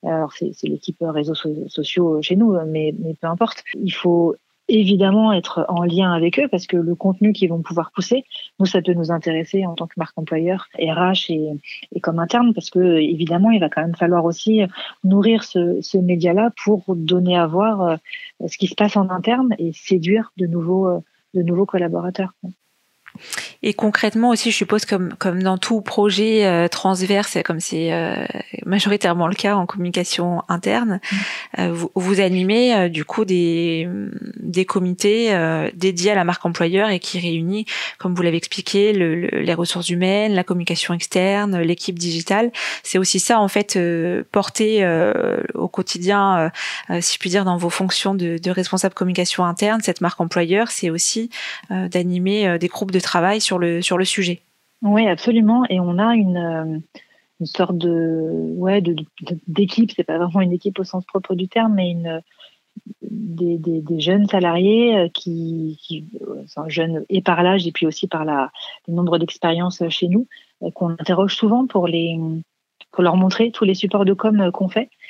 alors 0.04 0.32
c'est 0.32 0.52
l'équipe 0.64 0.96
réseaux 1.00 1.34
sociaux 1.34 2.20
chez 2.22 2.36
nous, 2.36 2.56
mais, 2.66 2.94
mais 2.98 3.14
peu 3.14 3.26
importe. 3.26 3.64
Il 3.74 3.92
faut 3.92 4.36
évidemment 4.68 5.32
être 5.32 5.66
en 5.68 5.84
lien 5.84 6.12
avec 6.12 6.38
eux 6.38 6.48
parce 6.48 6.66
que 6.66 6.76
le 6.76 6.94
contenu 6.94 7.32
qu'ils 7.32 7.50
vont 7.50 7.62
pouvoir 7.62 7.90
pousser, 7.92 8.24
nous, 8.58 8.66
ça 8.66 8.80
peut 8.80 8.94
nous 8.94 9.10
intéresser 9.10 9.66
en 9.66 9.74
tant 9.74 9.86
que 9.86 9.94
marque 9.96 10.16
employeur, 10.16 10.66
RH 10.78 11.30
et, 11.30 11.50
et 11.94 12.00
comme 12.00 12.18
interne 12.18 12.54
parce 12.54 12.70
que 12.70 12.98
évidemment, 12.98 13.50
il 13.50 13.60
va 13.60 13.68
quand 13.68 13.82
même 13.82 13.96
falloir 13.96 14.24
aussi 14.24 14.62
nourrir 15.04 15.44
ce, 15.44 15.80
ce 15.82 15.98
média-là 15.98 16.52
pour 16.64 16.84
donner 16.88 17.36
à 17.36 17.46
voir 17.46 17.82
euh, 17.82 17.96
ce 18.46 18.56
qui 18.56 18.66
se 18.66 18.74
passe 18.74 18.96
en 18.96 19.10
interne 19.10 19.54
et 19.58 19.72
séduire 19.72 20.32
de 20.36 20.46
nouveaux, 20.46 20.88
euh, 20.88 21.00
de 21.34 21.42
nouveaux 21.42 21.66
collaborateurs. 21.66 22.32
Et 23.64 23.74
concrètement 23.74 24.30
aussi, 24.30 24.50
je 24.50 24.56
suppose 24.56 24.84
comme 24.84 25.14
comme 25.18 25.40
dans 25.40 25.56
tout 25.56 25.82
projet 25.82 26.44
euh, 26.46 26.66
transverse, 26.66 27.38
comme 27.44 27.60
c'est 27.60 27.92
euh, 27.92 28.16
majoritairement 28.66 29.28
le 29.28 29.34
cas 29.34 29.54
en 29.54 29.66
communication 29.66 30.42
interne, 30.48 31.00
mmh. 31.00 31.16
euh, 31.60 31.72
vous, 31.72 31.90
vous, 31.94 32.20
animez 32.20 32.74
euh, 32.74 32.88
du 32.88 33.04
coup 33.04 33.24
des 33.24 33.88
des 34.40 34.64
comités 34.64 35.32
dédiés 35.74 36.10
à 36.10 36.14
la 36.14 36.24
marque 36.24 36.44
employeur 36.44 36.90
et 36.90 36.98
qui 36.98 37.20
réunit, 37.20 37.66
comme 37.98 38.14
vous 38.14 38.22
l'avez 38.22 38.36
expliqué, 38.36 38.92
le, 38.92 39.26
les 39.26 39.54
ressources 39.54 39.88
humaines, 39.90 40.34
la 40.34 40.44
communication 40.44 40.92
externe, 40.92 41.60
l'équipe 41.60 41.98
digitale. 41.98 42.50
C'est 42.82 42.98
aussi 42.98 43.20
ça 43.20 43.38
en 43.38 43.48
fait 43.48 43.78
porté 44.32 44.84
au 45.54 45.68
quotidien, 45.68 46.50
si 47.00 47.14
je 47.14 47.18
puis 47.18 47.30
dire, 47.30 47.44
dans 47.44 47.56
vos 47.56 47.70
fonctions 47.70 48.14
de, 48.14 48.38
de 48.38 48.50
responsable 48.50 48.94
communication 48.94 49.44
interne. 49.44 49.80
Cette 49.82 50.00
marque 50.00 50.20
employeur, 50.20 50.70
c'est 50.70 50.90
aussi 50.90 51.30
d'animer 51.70 52.58
des 52.58 52.68
groupes 52.68 52.90
de 52.90 53.00
travail 53.00 53.40
sur 53.40 53.51
le, 53.58 53.82
sur 53.82 53.98
le 53.98 54.04
sujet. 54.04 54.40
Oui, 54.82 55.06
absolument. 55.06 55.64
Et 55.70 55.80
on 55.80 55.98
a 55.98 56.14
une, 56.14 56.36
euh, 56.36 56.78
une 57.40 57.46
sorte 57.46 57.76
de 57.78 58.52
ouais 58.56 58.80
de, 58.80 58.96
d'équipe. 59.46 59.92
C'est 59.94 60.04
pas 60.04 60.18
vraiment 60.18 60.40
une 60.40 60.52
équipe 60.52 60.78
au 60.78 60.84
sens 60.84 61.04
propre 61.04 61.34
du 61.34 61.48
terme, 61.48 61.74
mais 61.74 61.90
une 61.90 62.22
des, 63.02 64.00
jeunes 64.00 64.26
salariés 64.26 64.96
euh, 64.96 65.08
qui, 65.08 65.78
sont 66.46 66.68
jeunes 66.68 67.04
et 67.08 67.22
par 67.22 67.42
l'âge 67.42 67.66
et 67.66 67.72
puis 67.72 67.86
aussi 67.86 68.06
par 68.06 68.24
la, 68.24 68.50
le 68.88 68.94
nombre 68.94 69.18
d'expériences 69.18 69.82
chez 69.88 70.08
nous, 70.08 70.26
euh, 70.62 70.70
qu'on 70.70 70.90
interroge 70.90 71.34
souvent 71.34 71.66
pour 71.66 71.86
les 71.86 72.18
pour 72.90 73.02
leur 73.02 73.16
montrer 73.16 73.50
tous 73.52 73.64
les 73.64 73.74
supports 73.74 74.04
de 74.04 74.12
com 74.12 74.50
qu'on 74.52 74.68
fait 74.68 74.90
euh, 74.90 75.01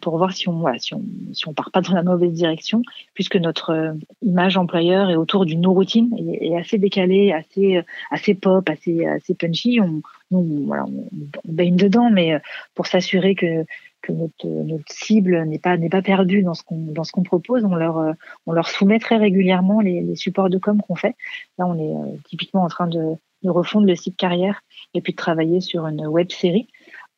pour 0.00 0.16
voir 0.18 0.32
si 0.32 0.48
on 0.48 0.58
voilà, 0.58 0.78
si 0.78 0.94
on 0.94 1.02
si 1.32 1.48
on 1.48 1.52
part 1.52 1.70
pas 1.70 1.80
dans 1.80 1.94
la 1.94 2.02
mauvaise 2.02 2.32
direction, 2.32 2.82
puisque 3.14 3.36
notre 3.36 3.70
euh, 3.70 3.92
image 4.22 4.56
employeur 4.56 5.10
est 5.10 5.16
autour 5.16 5.44
d'une 5.44 5.62
no 5.62 5.72
routine 5.72 6.14
et, 6.18 6.56
assez 6.56 6.78
décalée, 6.78 7.32
assez 7.32 7.76
euh, 7.76 7.82
assez 8.10 8.34
pop, 8.34 8.68
assez 8.68 9.06
assez 9.06 9.34
punchy. 9.34 9.80
On, 9.80 10.02
on, 10.30 10.42
voilà, 10.66 10.84
on, 10.84 11.52
baigne 11.52 11.76
dedans, 11.76 12.10
mais 12.10 12.40
pour 12.74 12.86
s'assurer 12.86 13.34
que 13.34 13.64
que 14.00 14.12
notre, 14.12 14.46
notre 14.46 14.92
cible 14.92 15.44
n'est 15.44 15.58
pas 15.58 15.76
n'est 15.76 15.88
pas 15.88 16.02
perdue 16.02 16.42
dans 16.42 16.54
ce 16.54 16.62
qu'on 16.62 16.78
dans 16.78 17.04
ce 17.04 17.12
qu'on 17.12 17.22
propose, 17.22 17.64
on 17.64 17.74
leur 17.74 18.14
on 18.46 18.52
leur 18.52 18.68
soumet 18.68 18.98
très 18.98 19.16
régulièrement 19.16 19.80
les, 19.80 20.00
les 20.02 20.16
supports 20.16 20.50
de 20.50 20.58
com 20.58 20.80
qu'on 20.80 20.94
fait. 20.94 21.16
Là, 21.58 21.66
on 21.66 21.78
est 21.78 22.18
typiquement 22.28 22.62
en 22.62 22.68
train 22.68 22.86
de, 22.86 23.16
de 23.42 23.50
refondre 23.50 23.86
le 23.86 23.96
site 23.96 24.16
carrière 24.16 24.62
et 24.94 25.00
puis 25.00 25.12
de 25.12 25.16
travailler 25.16 25.60
sur 25.60 25.86
une 25.86 26.06
web 26.06 26.30
série 26.30 26.68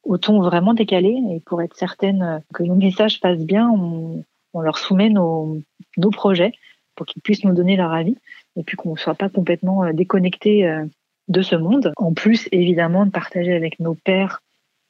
au 0.03 0.19
ton 0.19 0.41
vraiment 0.41 0.75
décalé. 0.75 1.17
Et 1.31 1.41
pour 1.41 1.63
être 1.63 1.77
certaine 1.77 2.43
que 2.55 2.63
nos 2.63 2.75
messages 2.75 3.21
passent 3.21 3.45
bien, 3.45 3.71
on, 3.71 4.25
leur 4.55 4.79
soumet 4.79 5.11
nos, 5.11 5.59
nos 5.97 6.11
projets 6.11 6.53
pour 6.97 7.07
qu'ils 7.07 7.23
puissent 7.23 7.45
nous 7.45 7.55
donner 7.55 7.77
leur 7.77 7.93
avis 7.93 8.17
et 8.57 8.63
puis 8.63 8.77
qu'on 8.77 8.93
ne 8.93 8.99
soit 8.99 9.15
pas 9.15 9.29
complètement 9.29 9.85
euh, 9.85 9.93
déconnecté 9.93 10.67
euh, 10.67 10.85
de 11.29 11.43
ce 11.43 11.57
monde. 11.57 11.93
En 11.97 12.13
plus, 12.13 12.49
évidemment, 12.53 13.07
de 13.07 13.11
partager 13.11 13.55
avec 13.55 13.81
nos 13.81 13.95
pairs 13.95 14.43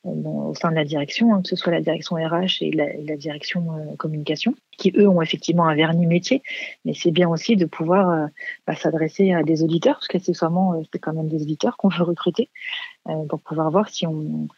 euh, 0.06 0.10
au 0.10 0.54
sein 0.54 0.70
de 0.70 0.74
la 0.74 0.84
direction, 0.84 1.34
hein, 1.34 1.42
que 1.42 1.48
ce 1.48 1.56
soit 1.56 1.72
la 1.72 1.80
direction 1.80 2.16
RH 2.16 2.62
et 2.62 2.72
la, 2.72 3.16
direction 3.16 3.94
communication, 3.98 4.54
qui 4.76 4.92
eux 4.96 5.08
ont 5.08 5.22
effectivement 5.22 5.68
un 5.68 5.74
vernis 5.74 6.06
métier, 6.06 6.42
mais 6.84 6.94
c'est 6.94 7.10
bien 7.10 7.28
aussi 7.28 7.56
de 7.56 7.66
pouvoir 7.66 8.28
bah, 8.66 8.74
s'adresser 8.74 9.32
à 9.32 9.42
des 9.42 9.62
auditeurs, 9.62 9.96
parce 9.96 10.08
qu'accessoirement, 10.08 10.82
c'est 10.90 10.98
quand 10.98 11.12
même 11.12 11.28
des 11.28 11.42
auditeurs 11.42 11.76
qu'on 11.76 11.88
veut 11.88 12.02
recruter, 12.02 12.48
pour 13.04 13.40
pouvoir 13.40 13.70
voir 13.70 13.88
si 13.90 14.06
on, 14.06 14.48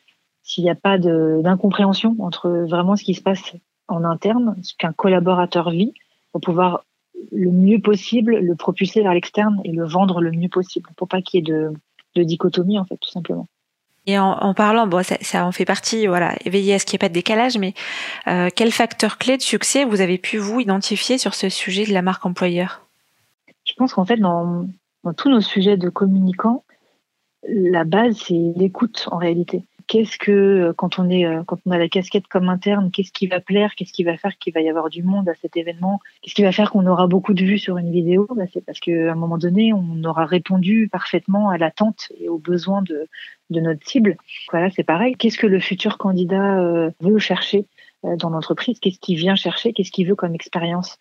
s'il 0.43 0.65
n'y 0.65 0.71
a 0.71 0.75
pas 0.75 0.99
d'incompréhension 0.99 2.17
entre 2.19 2.49
vraiment 2.69 2.97
ce 2.97 3.05
qui 3.05 3.15
se 3.15 3.23
passe 3.23 3.55
en 3.89 4.05
interne, 4.05 4.57
ce 4.63 4.75
qu'un 4.77 4.93
collaborateur 4.93 5.71
vit, 5.71 5.93
pour 6.33 6.41
pouvoir 6.41 6.85
le 7.31 7.51
mieux 7.51 7.81
possible 7.81 8.39
le 8.39 8.57
propulser 8.57 9.03
vers 9.03 9.15
l'externe 9.15 9.61
et 9.65 9.73
le 9.73 9.87
vendre 9.87 10.21
le 10.21 10.33
mieux 10.33 10.49
possible, 10.49 10.91
pour 10.97 11.09
pas 11.09 11.23
qu'il 11.23 11.39
y 11.39 11.51
ait 11.51 11.53
de, 11.53 11.73
de, 12.17 12.23
dichotomie 12.23 12.79
en 12.79 12.85
fait, 12.85 12.97
tout 12.97 13.11
simplement. 13.11 13.47
Et 14.07 14.19
en, 14.19 14.33
en 14.33 14.53
parlant, 14.53 14.89
bon, 14.89 15.05
ça, 15.05 15.17
ça, 15.21 15.47
en 15.47 15.53
fait 15.53 15.65
partie, 15.65 16.09
voilà, 16.09 16.35
veiller 16.45 16.75
à 16.75 16.79
ce 16.81 16.87
qu'il 16.87 16.95
n'y 16.95 16.97
ait 16.97 17.07
pas 17.07 17.09
de 17.09 17.15
décalage, 17.15 17.57
mais 17.57 17.75
euh, 18.27 18.49
quel 18.55 18.73
facteur 18.73 19.19
clé 19.19 19.37
de 19.37 19.43
succès 19.43 19.85
vous 19.85 20.01
avez 20.01 20.19
pu 20.19 20.39
vous 20.39 20.59
identifier 20.59 21.19
sur 21.19 21.35
ce 21.35 21.49
sujet 21.49 21.87
de 21.87 21.93
la 21.93 22.03
marque 22.03 22.27
employeur? 22.27 22.85
Je 23.65 23.75
pense 23.75 23.95
qu'en 23.95 24.05
fait, 24.05 24.17
dans, 24.17 24.67
dans 25.05 25.13
tous 25.13 25.29
nos 25.29 25.41
sujets 25.41 25.77
de 25.77 25.89
communicants, 25.89 26.65
la 27.49 27.85
base 27.85 28.17
c'est 28.27 28.53
l'écoute 28.57 29.09
en 29.13 29.19
réalité 29.19 29.65
qu'est-ce 29.93 30.17
que 30.17 30.33
euh, 30.33 30.73
quand 30.75 30.99
on 30.99 31.11
est 31.11 31.27
euh, 31.27 31.43
quand 31.45 31.59
on 31.67 31.71
a 31.71 31.77
la 31.77 31.89
casquette 31.89 32.27
comme 32.27 32.49
interne, 32.49 32.91
qu'est-ce 32.91 33.13
qui 33.13 33.27
va 33.27 33.41
plaire, 33.41 33.75
qu'est-ce 33.75 33.93
qui 33.93 34.05
va 34.05 34.17
faire 34.17 34.39
qu'il 34.39 34.55
va 34.55 34.63
y 34.63 34.71
avoir 34.71 34.89
du 34.89 35.03
monde 35.03 35.29
à 35.29 35.35
cet 35.35 35.55
événement, 35.55 36.01
qu'est-ce 36.23 36.35
qui 36.35 36.43
va 36.43 36.51
faire 36.51 36.71
qu'on 36.71 36.87
aura 36.87 37.07
beaucoup 37.09 37.35
de 37.35 37.45
vues 37.45 37.59
sur 37.59 37.77
une 37.77 37.93
vidéo 37.93 38.27
bah, 38.35 38.45
C'est 38.55 38.65
parce 38.65 38.81
qu'à 38.81 39.13
un 39.13 39.15
moment 39.15 39.37
donné, 39.37 39.75
on 39.75 40.03
aura 40.05 40.25
répondu 40.25 40.89
parfaitement 40.91 41.51
à 41.51 41.59
l'attente 41.59 42.11
et 42.19 42.31
aux 42.31 42.39
besoins 42.39 42.81
de, 42.81 43.07
de 43.51 43.61
notre 43.61 43.87
cible. 43.87 44.17
Voilà, 44.51 44.71
c'est 44.71 44.83
pareil. 44.83 45.15
Qu'est-ce 45.15 45.37
que 45.37 45.47
le 45.47 45.61
futur 45.61 45.99
candidat 45.99 46.59
euh, 46.59 46.91
veut 47.01 47.19
chercher 47.19 47.67
dans 48.03 48.31
l'entreprise? 48.31 48.81
Qu'est-ce 48.81 48.99
qu'il 48.99 49.19
vient 49.19 49.35
chercher? 49.35 49.75
Qu'est-ce 49.75 49.93
qu'il 49.93 50.09
veut 50.09 50.17
comme 50.17 50.35
expérience 50.35 50.97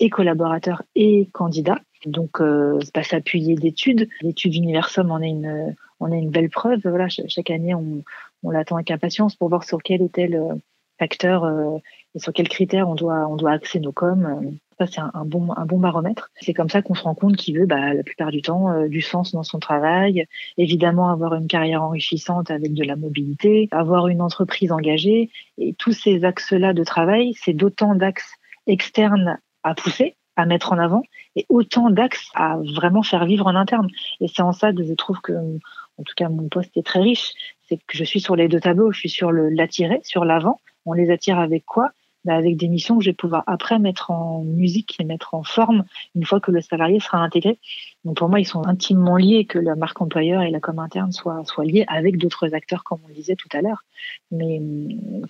et 0.00 0.10
collaborateur 0.10 0.82
et 0.96 1.28
candidat? 1.32 1.78
Donc, 2.06 2.40
euh, 2.40 2.78
pas 2.92 3.02
s'appuyer 3.02 3.54
d'études. 3.54 4.08
L'étude 4.22 4.54
Universum 4.54 5.10
en 5.10 5.20
est 5.20 5.28
une, 5.28 5.74
on 6.00 6.12
a 6.12 6.16
une 6.16 6.30
belle 6.30 6.50
preuve. 6.50 6.80
Voilà, 6.84 7.08
chaque 7.08 7.50
année, 7.50 7.74
on, 7.74 8.02
on 8.42 8.50
l'attend 8.50 8.76
avec 8.76 8.90
impatience 8.90 9.36
pour 9.36 9.48
voir 9.48 9.64
sur 9.64 9.82
quel 9.82 10.02
ou 10.02 10.08
tel 10.08 10.34
euh, 10.34 10.54
facteur 10.98 11.44
euh, 11.44 11.78
et 12.14 12.18
sur 12.18 12.32
quels 12.32 12.48
critères 12.48 12.88
on 12.88 12.94
doit, 12.94 13.26
on 13.28 13.36
doit 13.36 13.52
axer 13.52 13.80
nos 13.80 13.92
coms. 13.92 14.56
Ça, 14.78 14.86
c'est 14.86 15.00
un, 15.00 15.24
bon, 15.24 15.52
un 15.56 15.66
bon 15.66 15.78
baromètre. 15.78 16.30
C'est 16.40 16.52
comme 16.52 16.68
ça 16.68 16.82
qu'on 16.82 16.94
se 16.94 17.02
rend 17.02 17.14
compte 17.14 17.36
qu'il 17.36 17.58
veut, 17.58 17.66
bah, 17.66 17.94
la 17.94 18.02
plupart 18.02 18.30
du 18.30 18.42
temps, 18.42 18.70
euh, 18.70 18.88
du 18.88 19.00
sens 19.00 19.32
dans 19.32 19.42
son 19.44 19.60
travail, 19.60 20.26
évidemment 20.58 21.10
avoir 21.10 21.34
une 21.34 21.46
carrière 21.46 21.82
enrichissante 21.82 22.50
avec 22.50 22.74
de 22.74 22.84
la 22.84 22.96
mobilité, 22.96 23.68
avoir 23.70 24.08
une 24.08 24.20
entreprise 24.20 24.72
engagée. 24.72 25.30
Et 25.58 25.74
tous 25.74 25.92
ces 25.92 26.24
axes-là 26.24 26.72
de 26.72 26.84
travail, 26.84 27.34
c'est 27.34 27.52
d'autant 27.52 27.94
d'axes 27.94 28.34
externes 28.66 29.38
à 29.62 29.74
pousser, 29.74 30.16
à 30.36 30.46
mettre 30.46 30.72
en 30.72 30.78
avant, 30.78 31.02
et 31.36 31.46
autant 31.48 31.90
d'axes 31.90 32.30
à 32.34 32.58
vraiment 32.74 33.02
faire 33.02 33.24
vivre 33.24 33.46
en 33.46 33.54
interne. 33.54 33.88
Et 34.20 34.28
c'est 34.28 34.42
en 34.42 34.52
ça 34.52 34.72
que 34.72 34.82
je 34.82 34.94
trouve 34.94 35.20
que 35.20 35.32
en 35.32 36.02
tout 36.02 36.14
cas 36.16 36.28
mon 36.28 36.48
poste 36.48 36.76
est 36.76 36.86
très 36.86 37.00
riche, 37.00 37.32
c'est 37.68 37.76
que 37.76 37.96
je 37.96 38.04
suis 38.04 38.20
sur 38.20 38.36
les 38.36 38.48
deux 38.48 38.60
tableaux, 38.60 38.92
je 38.92 38.98
suis 38.98 39.08
sur 39.08 39.32
l'attirer, 39.32 40.00
sur 40.02 40.24
l'avant. 40.24 40.60
On 40.86 40.92
les 40.92 41.10
attire 41.10 41.38
avec 41.38 41.64
quoi? 41.64 41.92
Bah 42.24 42.36
avec 42.36 42.56
des 42.56 42.68
missions 42.68 42.96
que 42.96 43.04
je 43.04 43.10
vais 43.10 43.14
pouvoir 43.14 43.44
après 43.46 43.78
mettre 43.78 44.10
en 44.10 44.42
musique 44.44 44.96
et 44.98 45.04
mettre 45.04 45.34
en 45.34 45.42
forme 45.42 45.84
une 46.14 46.24
fois 46.24 46.40
que 46.40 46.50
le 46.50 46.62
salarié 46.62 46.98
sera 46.98 47.18
intégré. 47.18 47.58
Donc 48.04 48.16
pour 48.16 48.30
moi, 48.30 48.40
ils 48.40 48.46
sont 48.46 48.66
intimement 48.66 49.18
liés, 49.18 49.44
que 49.44 49.58
la 49.58 49.76
marque 49.76 50.00
employeur 50.00 50.40
et 50.40 50.50
la 50.50 50.58
com 50.58 50.78
interne 50.78 51.12
soient, 51.12 51.44
soient 51.44 51.66
liés 51.66 51.84
avec 51.86 52.16
d'autres 52.16 52.54
acteurs, 52.54 52.82
comme 52.82 53.00
on 53.04 53.08
le 53.08 53.14
disait 53.14 53.36
tout 53.36 53.48
à 53.52 53.60
l'heure. 53.60 53.84
Mais 54.30 54.58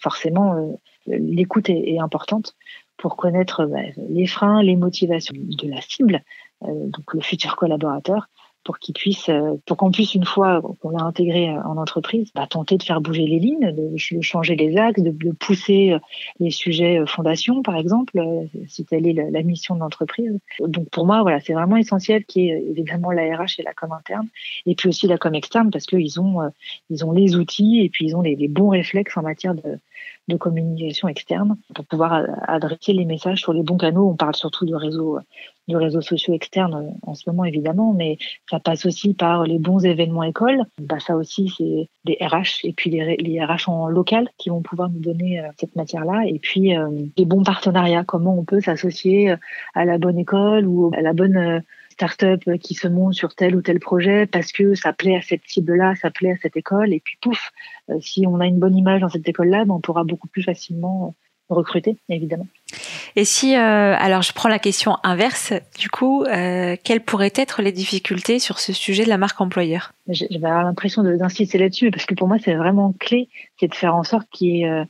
forcément, 0.00 0.54
euh, 0.54 0.72
l'écoute 1.06 1.68
est, 1.68 1.94
est, 1.94 1.98
importante 1.98 2.54
pour 2.96 3.16
connaître 3.16 3.66
bah, 3.66 3.80
les 4.08 4.26
freins, 4.26 4.62
les 4.62 4.76
motivations 4.76 5.34
de 5.36 5.68
la 5.68 5.80
cible, 5.80 6.22
donc 6.62 7.12
le 7.12 7.20
futur 7.20 7.56
collaborateur, 7.56 8.28
pour 8.64 8.78
qu'ils 8.78 8.94
puissent, 8.94 9.28
euh, 9.28 9.54
pour 9.66 9.76
qu'on 9.76 9.90
puisse 9.90 10.14
une 10.14 10.24
fois 10.24 10.62
qu'on 10.80 10.90
l'a 10.90 11.04
intégré 11.04 11.50
euh, 11.50 11.62
en 11.62 11.76
entreprise, 11.76 12.30
bah, 12.34 12.46
tenter 12.48 12.78
de 12.78 12.82
faire 12.82 13.00
bouger 13.00 13.26
les 13.26 13.38
lignes, 13.38 13.72
de, 13.72 14.20
changer 14.20 14.56
les 14.56 14.76
axes, 14.76 15.02
de, 15.02 15.32
pousser 15.32 15.92
euh, 15.92 15.98
les 16.40 16.50
sujets 16.50 17.02
fondation, 17.06 17.62
par 17.62 17.76
exemple, 17.76 18.18
si 18.66 18.84
telle 18.84 19.06
est 19.06 19.12
la, 19.12 19.42
mission 19.42 19.74
de 19.74 19.80
l'entreprise. 19.80 20.38
Donc 20.60 20.88
pour 20.88 21.06
moi, 21.06 21.22
voilà, 21.22 21.38
c'est 21.40 21.52
vraiment 21.52 21.76
essentiel 21.76 22.24
qu'il 22.24 22.44
y 22.44 22.48
ait 22.48 22.64
évidemment 22.70 23.10
la 23.10 23.36
RH 23.36 23.58
et 23.58 23.62
la 23.62 23.74
com 23.74 23.92
interne, 23.92 24.28
et 24.64 24.74
puis 24.74 24.88
aussi 24.88 25.06
la 25.06 25.18
com 25.18 25.34
externe, 25.34 25.70
parce 25.70 25.84
qu'ils 25.84 26.18
ont, 26.18 26.50
ils 26.88 27.04
ont 27.04 27.12
les 27.12 27.36
outils 27.36 27.80
et 27.84 27.90
puis 27.90 28.06
ils 28.06 28.16
ont 28.16 28.22
les, 28.22 28.36
les 28.36 28.48
bons 28.48 28.70
réflexes 28.70 29.16
en 29.18 29.22
matière 29.22 29.54
de, 29.54 29.78
de 30.28 30.36
communication 30.36 31.08
externe 31.08 31.58
pour 31.74 31.84
pouvoir 31.84 32.24
adresser 32.48 32.94
les 32.94 33.04
messages 33.04 33.40
sur 33.40 33.52
les 33.52 33.62
bons 33.62 33.76
canaux. 33.76 34.08
On 34.08 34.16
parle 34.16 34.34
surtout 34.34 34.64
de 34.64 34.74
réseaux, 34.74 35.18
de 35.68 35.76
réseaux 35.76 36.00
sociaux 36.00 36.34
externes 36.34 36.74
euh, 36.74 37.08
en 37.10 37.14
ce 37.14 37.28
moment 37.28 37.44
évidemment, 37.44 37.92
mais 37.92 38.18
ça 38.50 38.60
passe 38.60 38.86
aussi 38.86 39.14
par 39.14 39.44
les 39.44 39.58
bons 39.58 39.84
événements 39.84 40.22
écoles. 40.22 40.62
Bah, 40.78 41.00
ça 41.00 41.16
aussi, 41.16 41.52
c'est 41.56 41.88
les 42.04 42.18
RH 42.20 42.64
et 42.64 42.72
puis 42.72 42.90
les, 42.90 43.16
les, 43.16 43.42
RH 43.42 43.68
en 43.68 43.88
local 43.88 44.28
qui 44.38 44.50
vont 44.50 44.62
pouvoir 44.62 44.90
nous 44.90 45.00
donner 45.00 45.40
euh, 45.40 45.48
cette 45.58 45.76
matière-là. 45.76 46.22
Et 46.26 46.38
puis 46.38 46.76
euh, 46.76 46.88
les 47.16 47.24
bons 47.24 47.42
partenariats, 47.42 48.04
comment 48.04 48.38
on 48.38 48.44
peut 48.44 48.60
s'associer 48.60 49.34
à 49.74 49.84
la 49.84 49.98
bonne 49.98 50.18
école 50.18 50.66
ou 50.66 50.90
à 50.94 51.00
la 51.00 51.12
bonne 51.12 51.62
start-up 51.94 52.42
qui 52.60 52.74
se 52.74 52.88
monte 52.88 53.14
sur 53.14 53.34
tel 53.34 53.54
ou 53.56 53.62
tel 53.62 53.78
projet 53.78 54.26
parce 54.26 54.52
que 54.52 54.74
ça 54.74 54.92
plaît 54.92 55.16
à 55.16 55.22
cette 55.22 55.42
cible-là, 55.46 55.94
ça 55.94 56.10
plaît 56.10 56.32
à 56.32 56.36
cette 56.42 56.56
école. 56.56 56.92
Et 56.92 57.00
puis, 57.00 57.16
pouf, 57.20 57.52
euh, 57.88 57.98
si 58.00 58.26
on 58.26 58.40
a 58.40 58.46
une 58.46 58.58
bonne 58.58 58.76
image 58.76 59.00
dans 59.00 59.08
cette 59.08 59.28
école-là, 59.28 59.64
ben, 59.64 59.74
on 59.74 59.80
pourra 59.80 60.04
beaucoup 60.04 60.28
plus 60.28 60.42
facilement 60.42 61.14
recruter, 61.54 61.96
évidemment. 62.08 62.46
Et 63.16 63.24
si, 63.24 63.56
euh, 63.56 63.94
alors 63.98 64.22
je 64.22 64.32
prends 64.32 64.48
la 64.48 64.58
question 64.58 64.96
inverse, 65.02 65.52
du 65.78 65.88
coup, 65.88 66.24
euh, 66.24 66.76
quelles 66.82 67.00
pourraient 67.00 67.32
être 67.34 67.62
les 67.62 67.72
difficultés 67.72 68.38
sur 68.38 68.58
ce 68.58 68.72
sujet 68.72 69.04
de 69.04 69.08
la 69.08 69.18
marque 69.18 69.40
employeur? 69.40 69.92
J'avais 70.08 70.38
l'impression 70.40 71.02
d'insister 71.02 71.58
là-dessus, 71.58 71.90
parce 71.90 72.06
que 72.06 72.14
pour 72.14 72.28
moi, 72.28 72.38
c'est 72.44 72.54
vraiment 72.54 72.92
clé, 72.98 73.28
c'est 73.58 73.68
de 73.68 73.74
faire 73.74 73.94
en 73.94 74.04
sorte 74.04 74.28
qu'il 74.30 74.48
y 74.48 74.62
ait 74.62 74.84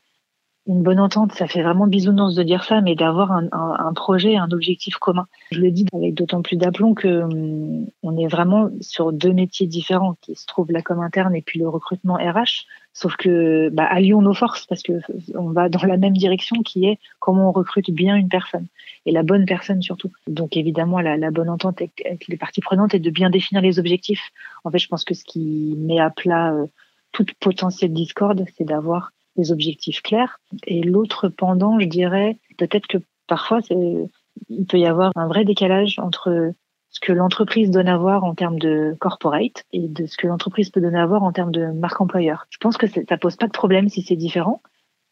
une 0.66 0.82
bonne 0.82 1.00
entente, 1.00 1.32
ça 1.32 1.46
fait 1.46 1.62
vraiment 1.62 1.86
bisounours 1.86 2.34
de 2.34 2.42
dire 2.42 2.64
ça, 2.64 2.80
mais 2.80 2.94
d'avoir 2.94 3.32
un, 3.32 3.48
un, 3.52 3.76
un, 3.78 3.92
projet, 3.92 4.36
un 4.36 4.50
objectif 4.50 4.96
commun. 4.96 5.26
Je 5.50 5.60
le 5.60 5.70
dis 5.70 5.86
avec 5.92 6.14
d'autant 6.14 6.40
plus 6.40 6.56
d'aplomb 6.56 6.94
que 6.94 7.22
hum, 7.22 7.86
on 8.02 8.16
est 8.16 8.28
vraiment 8.28 8.70
sur 8.80 9.12
deux 9.12 9.32
métiers 9.32 9.66
différents, 9.66 10.16
qui 10.22 10.34
se 10.34 10.46
trouvent 10.46 10.72
la 10.72 10.80
com 10.80 11.00
interne 11.00 11.36
et 11.36 11.42
puis 11.42 11.58
le 11.58 11.68
recrutement 11.68 12.14
RH. 12.14 12.66
Sauf 12.94 13.16
que 13.16 13.68
bah, 13.70 13.84
allions 13.84 14.22
nos 14.22 14.34
forces 14.34 14.66
parce 14.66 14.82
que 14.82 14.92
on 15.34 15.50
va 15.50 15.68
dans 15.68 15.84
la 15.84 15.98
même 15.98 16.16
direction, 16.16 16.62
qui 16.62 16.86
est 16.86 16.98
comment 17.18 17.48
on 17.48 17.52
recrute 17.52 17.90
bien 17.90 18.16
une 18.16 18.28
personne 18.28 18.66
et 19.06 19.12
la 19.12 19.22
bonne 19.22 19.44
personne 19.44 19.82
surtout. 19.82 20.10
Donc 20.26 20.56
évidemment, 20.56 21.00
la, 21.00 21.16
la 21.16 21.30
bonne 21.30 21.50
entente 21.50 21.80
avec, 21.80 22.24
les 22.28 22.36
parties 22.36 22.60
prenantes 22.60 22.94
est 22.94 23.00
de 23.00 23.10
bien 23.10 23.30
définir 23.30 23.62
les 23.62 23.78
objectifs. 23.78 24.30
En 24.64 24.70
fait, 24.70 24.78
je 24.78 24.88
pense 24.88 25.04
que 25.04 25.14
ce 25.14 25.24
qui 25.24 25.74
met 25.78 25.98
à 25.98 26.10
plat 26.10 26.52
euh, 26.52 26.66
toute 27.12 27.34
potentielle 27.34 27.92
discorde, 27.92 28.44
c'est 28.56 28.64
d'avoir 28.64 29.12
des 29.36 29.52
objectifs 29.52 30.02
clairs. 30.02 30.40
Et 30.66 30.82
l'autre 30.82 31.28
pendant, 31.28 31.78
je 31.78 31.86
dirais, 31.86 32.38
peut-être 32.58 32.86
que 32.86 32.98
parfois, 33.26 33.60
il 33.70 34.66
peut 34.66 34.78
y 34.78 34.86
avoir 34.86 35.12
un 35.16 35.28
vrai 35.28 35.44
décalage 35.44 35.98
entre 35.98 36.52
ce 36.90 37.00
que 37.00 37.12
l'entreprise 37.12 37.70
donne 37.70 37.88
à 37.88 37.96
voir 37.96 38.22
en 38.24 38.34
termes 38.34 38.58
de 38.58 38.96
corporate 39.00 39.64
et 39.72 39.88
de 39.88 40.06
ce 40.06 40.16
que 40.16 40.28
l'entreprise 40.28 40.70
peut 40.70 40.80
donner 40.80 40.98
à 40.98 41.06
voir 41.06 41.24
en 41.24 41.32
termes 41.32 41.50
de 41.50 41.66
marque 41.66 42.00
employeur. 42.00 42.46
Je 42.50 42.58
pense 42.58 42.76
que 42.76 42.86
ça 42.86 43.16
pose 43.16 43.36
pas 43.36 43.46
de 43.46 43.52
problème 43.52 43.88
si 43.88 44.02
c'est 44.02 44.16
différent 44.16 44.62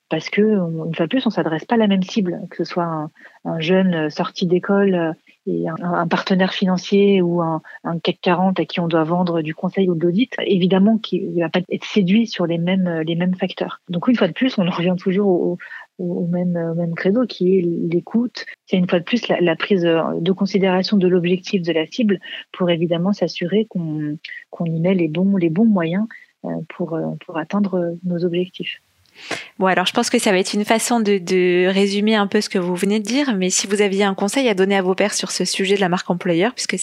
parce 0.09 0.29
que 0.29 0.43
une 0.43 0.95
fois 0.95 1.07
de 1.07 1.11
plus, 1.11 1.27
on 1.27 1.31
s'adresse 1.31 1.65
pas 1.65 1.75
à 1.75 1.79
la 1.79 1.87
même 1.87 2.03
cible, 2.03 2.43
que 2.51 2.59
ce 2.59 2.65
soit 2.65 2.85
un, 2.85 3.11
un 3.45 3.61
jeune 3.61 4.11
sorti 4.11 4.47
d'école 4.47 5.17
et 5.47 5.67
un, 5.69 6.07
partenaire 6.07 6.53
financier 6.53 7.21
ou 7.21 7.41
un, 7.43 7.63
un 7.85 7.99
CAC 7.99 8.19
40 8.21 8.61
à 8.61 8.65
qui 8.65 8.81
on 8.81 8.87
doit 8.87 9.05
vendre 9.05 9.43
du 9.43 9.55
conseil 9.55 9.89
ou 9.89 9.95
de 9.95 10.01
l'audit, 10.01 10.31
évidemment 10.39 10.99
qu'il 10.99 11.41
va 11.41 11.49
pas 11.49 11.61
être 11.71 11.85
séduit 11.85 12.27
sur 12.27 12.47
les 12.47 12.59
mêmes 12.59 13.03
les 13.05 13.17
mêmes 13.17 13.35
facteurs. 13.35 13.81
Donc 13.89 14.09
une 14.09 14.17
fois 14.17 14.29
de 14.29 14.33
plus, 14.33 14.57
on 14.59 14.65
revient 14.71 14.95
toujours 14.97 15.29
au, 15.29 15.59
au 15.99 16.27
même, 16.27 16.57
au 16.57 16.75
même 16.75 16.95
credo 16.95 17.27
qui 17.27 17.59
est 17.59 17.61
l'écoute. 17.61 18.47
C'est 18.67 18.77
une 18.77 18.89
fois 18.89 19.01
de 19.01 19.05
plus 19.05 19.27
la, 19.29 19.41
la, 19.41 19.57
prise 19.57 19.83
de 19.83 20.33
considération 20.33 20.97
de 20.97 21.09
l'objectif 21.09 21.63
de 21.63 21.73
la 21.73 21.87
cible 21.87 22.21
pour 22.53 22.71
évidemment 22.71 23.13
s'assurer 23.13 23.67
qu'on 23.67 24.19
qu'on 24.51 24.67
y 24.67 24.81
met 24.81 24.95
les 24.95 25.09
bons 25.09 25.37
les 25.37 25.51
bons 25.51 25.67
moyens 25.67 26.07
euh, 26.45 26.49
pour 26.69 26.99
pour 27.27 27.37
atteindre 27.37 27.97
nos 28.05 28.25
objectifs. 28.25 28.81
Bon, 29.59 29.67
alors 29.67 29.87
je 29.87 29.93
pense 29.93 30.11
que 30.11 30.19
ça 30.19 30.31
va 30.31 30.39
être 30.39 30.55
une 30.55 30.65
façon 30.65 31.01
de, 31.01 31.67
résumer 31.69 32.15
un 32.15 32.27
peu 32.27 32.41
ce 32.41 32.49
que 32.49 32.59
vous 32.59 32.75
venez 32.75 32.99
de 32.99 33.05
dire, 33.05 33.35
mais 33.37 33.51
si 33.51 33.67
vous 33.67 33.83
aviez 33.83 34.05
un 34.05 34.15
conseil 34.15 34.49
à 34.49 34.55
donner 34.55 34.77
à 34.77 34.83
vos 34.83 34.95
pairs 34.95 35.15
sur 35.15 35.31
ce 35.31 35.45
sujet 35.45 35.77
de 35.77 35.81
la 35.81 35.89
marque 35.89 36.11
employeur, 36.11 36.55
puisque 36.55 36.77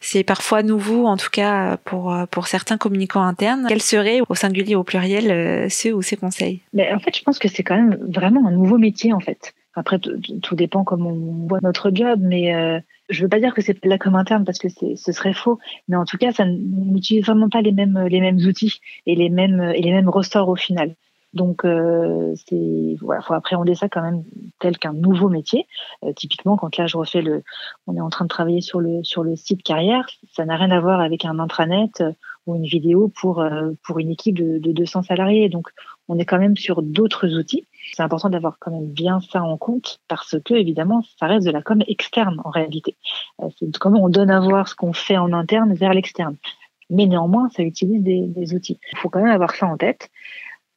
c'est 0.00 0.24
parfois 0.24 0.62
nouveau, 0.62 1.06
en 1.06 1.16
tout 1.16 1.30
cas 1.30 1.76
pour 1.78 2.46
certains 2.46 2.78
communicants 2.78 3.22
internes, 3.22 3.66
quels 3.68 3.82
seraient 3.82 4.20
au 4.28 4.34
singulier 4.34 4.76
ou 4.76 4.80
au 4.80 4.84
pluriel 4.84 5.30
euh, 5.30 5.68
ceux 5.68 5.92
ou 5.92 6.02
ces 6.02 6.16
conseils? 6.16 6.62
En 6.78 6.98
fait, 6.98 7.16
je 7.16 7.22
pense 7.22 7.38
que 7.38 7.48
c'est 7.48 7.62
quand 7.62 7.76
même 7.76 7.98
vraiment 8.08 8.46
un 8.46 8.52
nouveau 8.52 8.78
métier 8.78 9.12
en 9.12 9.20
fait. 9.20 9.54
Après, 9.74 9.98
tout 9.98 10.54
dépend 10.54 10.84
comment 10.84 11.10
on 11.10 11.46
voit 11.46 11.58
notre 11.62 11.90
job, 11.92 12.18
mais 12.22 12.54
euh, 12.54 12.80
je 13.10 13.22
veux 13.22 13.28
pas 13.28 13.40
dire 13.40 13.52
que 13.54 13.60
c'est 13.60 13.84
la 13.84 13.98
com 13.98 14.14
interne 14.14 14.44
parce 14.44 14.58
que 14.58 14.68
ce 14.68 15.12
serait 15.12 15.34
faux, 15.34 15.58
mais 15.88 15.96
en 15.96 16.06
tout 16.06 16.16
cas, 16.16 16.32
ça 16.32 16.46
n'utilise 16.46 17.26
vraiment 17.26 17.50
pas 17.50 17.60
les 17.60 17.72
mêmes 17.72 18.38
outils 18.46 18.80
et 19.04 19.14
les 19.14 19.28
mêmes 19.28 20.08
ressorts 20.08 20.48
au 20.48 20.56
final. 20.56 20.94
Donc, 21.36 21.64
euh, 21.66 22.34
c'est 22.48 22.96
voilà, 23.02 23.20
faut 23.20 23.34
appréhender 23.34 23.74
ça 23.74 23.88
quand 23.88 24.00
même 24.00 24.24
tel 24.58 24.78
qu'un 24.78 24.94
nouveau 24.94 25.28
métier. 25.28 25.66
Euh, 26.02 26.12
typiquement, 26.14 26.56
quand 26.56 26.76
là 26.78 26.86
je 26.86 26.96
refais 26.96 27.20
le, 27.20 27.44
on 27.86 27.94
est 27.94 28.00
en 28.00 28.08
train 28.08 28.24
de 28.24 28.30
travailler 28.30 28.62
sur 28.62 28.80
le 28.80 29.04
sur 29.04 29.22
le 29.22 29.36
site 29.36 29.62
carrière, 29.62 30.06
ça 30.32 30.46
n'a 30.46 30.56
rien 30.56 30.70
à 30.70 30.80
voir 30.80 31.00
avec 31.00 31.26
un 31.26 31.38
intranet 31.38 32.00
euh, 32.00 32.12
ou 32.46 32.56
une 32.56 32.64
vidéo 32.64 33.12
pour 33.20 33.40
euh, 33.40 33.72
pour 33.84 33.98
une 33.98 34.10
équipe 34.10 34.38
de, 34.38 34.58
de 34.58 34.72
200 34.72 35.02
salariés. 35.02 35.50
Donc, 35.50 35.68
on 36.08 36.18
est 36.18 36.24
quand 36.24 36.38
même 36.38 36.56
sur 36.56 36.80
d'autres 36.82 37.28
outils. 37.36 37.66
C'est 37.92 38.02
important 38.02 38.30
d'avoir 38.30 38.56
quand 38.58 38.70
même 38.70 38.90
bien 38.90 39.20
ça 39.20 39.42
en 39.42 39.58
compte 39.58 40.00
parce 40.08 40.36
que 40.42 40.54
évidemment, 40.54 41.02
ça 41.20 41.26
reste 41.26 41.46
de 41.46 41.52
la 41.52 41.60
com 41.60 41.82
externe 41.86 42.40
en 42.44 42.50
réalité. 42.50 42.96
c'est 43.58 43.76
comment 43.78 44.02
on 44.02 44.08
donne 44.08 44.30
à 44.30 44.40
voir 44.40 44.68
ce 44.68 44.74
qu'on 44.74 44.94
fait 44.94 45.18
en 45.18 45.34
interne 45.34 45.74
vers 45.74 45.92
l'externe 45.92 46.36
mais 46.88 47.06
néanmoins, 47.06 47.48
ça 47.48 47.64
utilise 47.64 48.00
des, 48.00 48.28
des 48.28 48.54
outils. 48.54 48.78
Il 48.92 48.98
faut 48.98 49.08
quand 49.08 49.20
même 49.20 49.32
avoir 49.32 49.56
ça 49.56 49.66
en 49.66 49.76
tête 49.76 50.08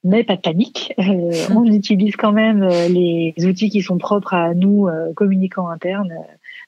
mais 0.03 0.23
pas 0.23 0.35
de 0.35 0.41
panique. 0.41 0.93
Euh, 0.99 1.31
on 1.55 1.65
utilise 1.65 2.15
quand 2.15 2.31
même 2.31 2.63
euh, 2.63 2.87
les 2.87 3.33
outils 3.45 3.69
qui 3.69 3.81
sont 3.81 3.97
propres 3.97 4.33
à 4.33 4.53
nous, 4.53 4.87
euh, 4.87 5.13
communicants 5.13 5.69
internes, 5.69 6.13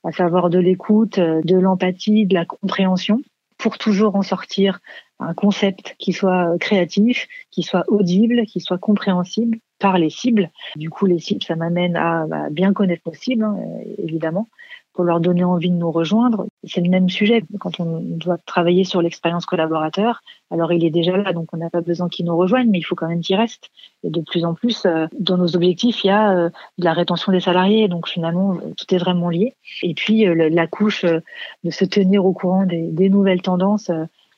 à 0.04 0.12
savoir 0.12 0.50
de 0.50 0.60
l'écoute, 0.60 1.20
de 1.20 1.58
l'empathie, 1.58 2.26
de 2.26 2.34
la 2.34 2.46
compréhension, 2.46 3.22
pour 3.58 3.78
toujours 3.78 4.16
en 4.16 4.24
sortir 4.24 4.80
un 5.20 5.34
concept 5.36 5.96
qui 6.00 6.14
soit 6.14 6.58
créatif, 6.60 7.28
qui 7.52 7.62
soit 7.62 7.84
audible, 7.88 8.46
qui 8.48 8.60
soit 8.60 8.80
compréhensible 8.80 9.60
par 9.78 10.00
les 10.00 10.10
cibles. 10.10 10.50
Du 10.76 10.90
coup, 10.90 11.06
les 11.06 11.20
cibles, 11.20 11.44
ça 11.44 11.56
m'amène 11.56 11.96
à 11.96 12.26
bah, 12.28 12.50
bien 12.50 12.74
connaître 12.74 13.04
nos 13.06 13.14
cibles, 13.14 13.44
hein, 13.44 13.58
évidemment, 14.00 14.48
pour 14.94 15.06
leur 15.06 15.20
donner 15.20 15.44
envie 15.44 15.70
de 15.70 15.76
nous 15.76 15.92
rejoindre. 15.92 16.46
C'est 16.64 16.82
le 16.82 16.90
même 16.90 17.10
sujet 17.10 17.44
quand 17.60 17.80
on 17.80 18.00
doit 18.02 18.38
travailler 18.46 18.84
sur 18.84 19.02
l'expérience 19.02 19.46
collaborateur. 19.46 20.22
Alors 20.50 20.74
il 20.74 20.84
est 20.84 20.90
déjà 20.90 21.16
là, 21.16 21.34
donc 21.34 21.48
on 21.54 21.58
n'a 21.58 21.70
pas 21.70 21.82
besoin 21.82 22.10
qu'il 22.10 22.26
nous 22.26 22.36
rejoigne, 22.36 22.70
mais 22.70 22.80
il 22.80 22.84
faut 22.84 22.96
quand 22.96 23.08
même 23.08 23.22
qu'il 23.22 23.38
reste. 23.38 23.70
Et 24.04 24.10
de 24.10 24.22
plus 24.22 24.44
en 24.44 24.54
plus, 24.54 24.86
euh, 24.86 25.08
dans 25.18 25.38
nos 25.38 25.56
objectifs, 25.56 26.04
il 26.04 26.08
y 26.08 26.10
a 26.10 26.32
euh, 26.32 26.50
de 26.78 26.84
la 26.84 26.94
rétention 26.94 27.32
des 27.32 27.40
salariés, 27.40 27.88
donc 27.88 28.08
finalement 28.08 28.58
tout 28.78 28.94
est 28.94 28.98
vraiment 28.98 29.30
lié. 29.30 29.56
Et 29.82 29.94
puis 29.94 30.28
euh, 30.28 30.50
la 30.50 30.68
couche 30.68 31.06
de 31.06 31.70
se 31.70 31.86
tenir 31.86 32.26
au 32.26 32.34
courant 32.34 32.66
des, 32.66 32.92
des 32.92 33.10
nouvelles 33.10 33.42
tendances. 33.42 33.92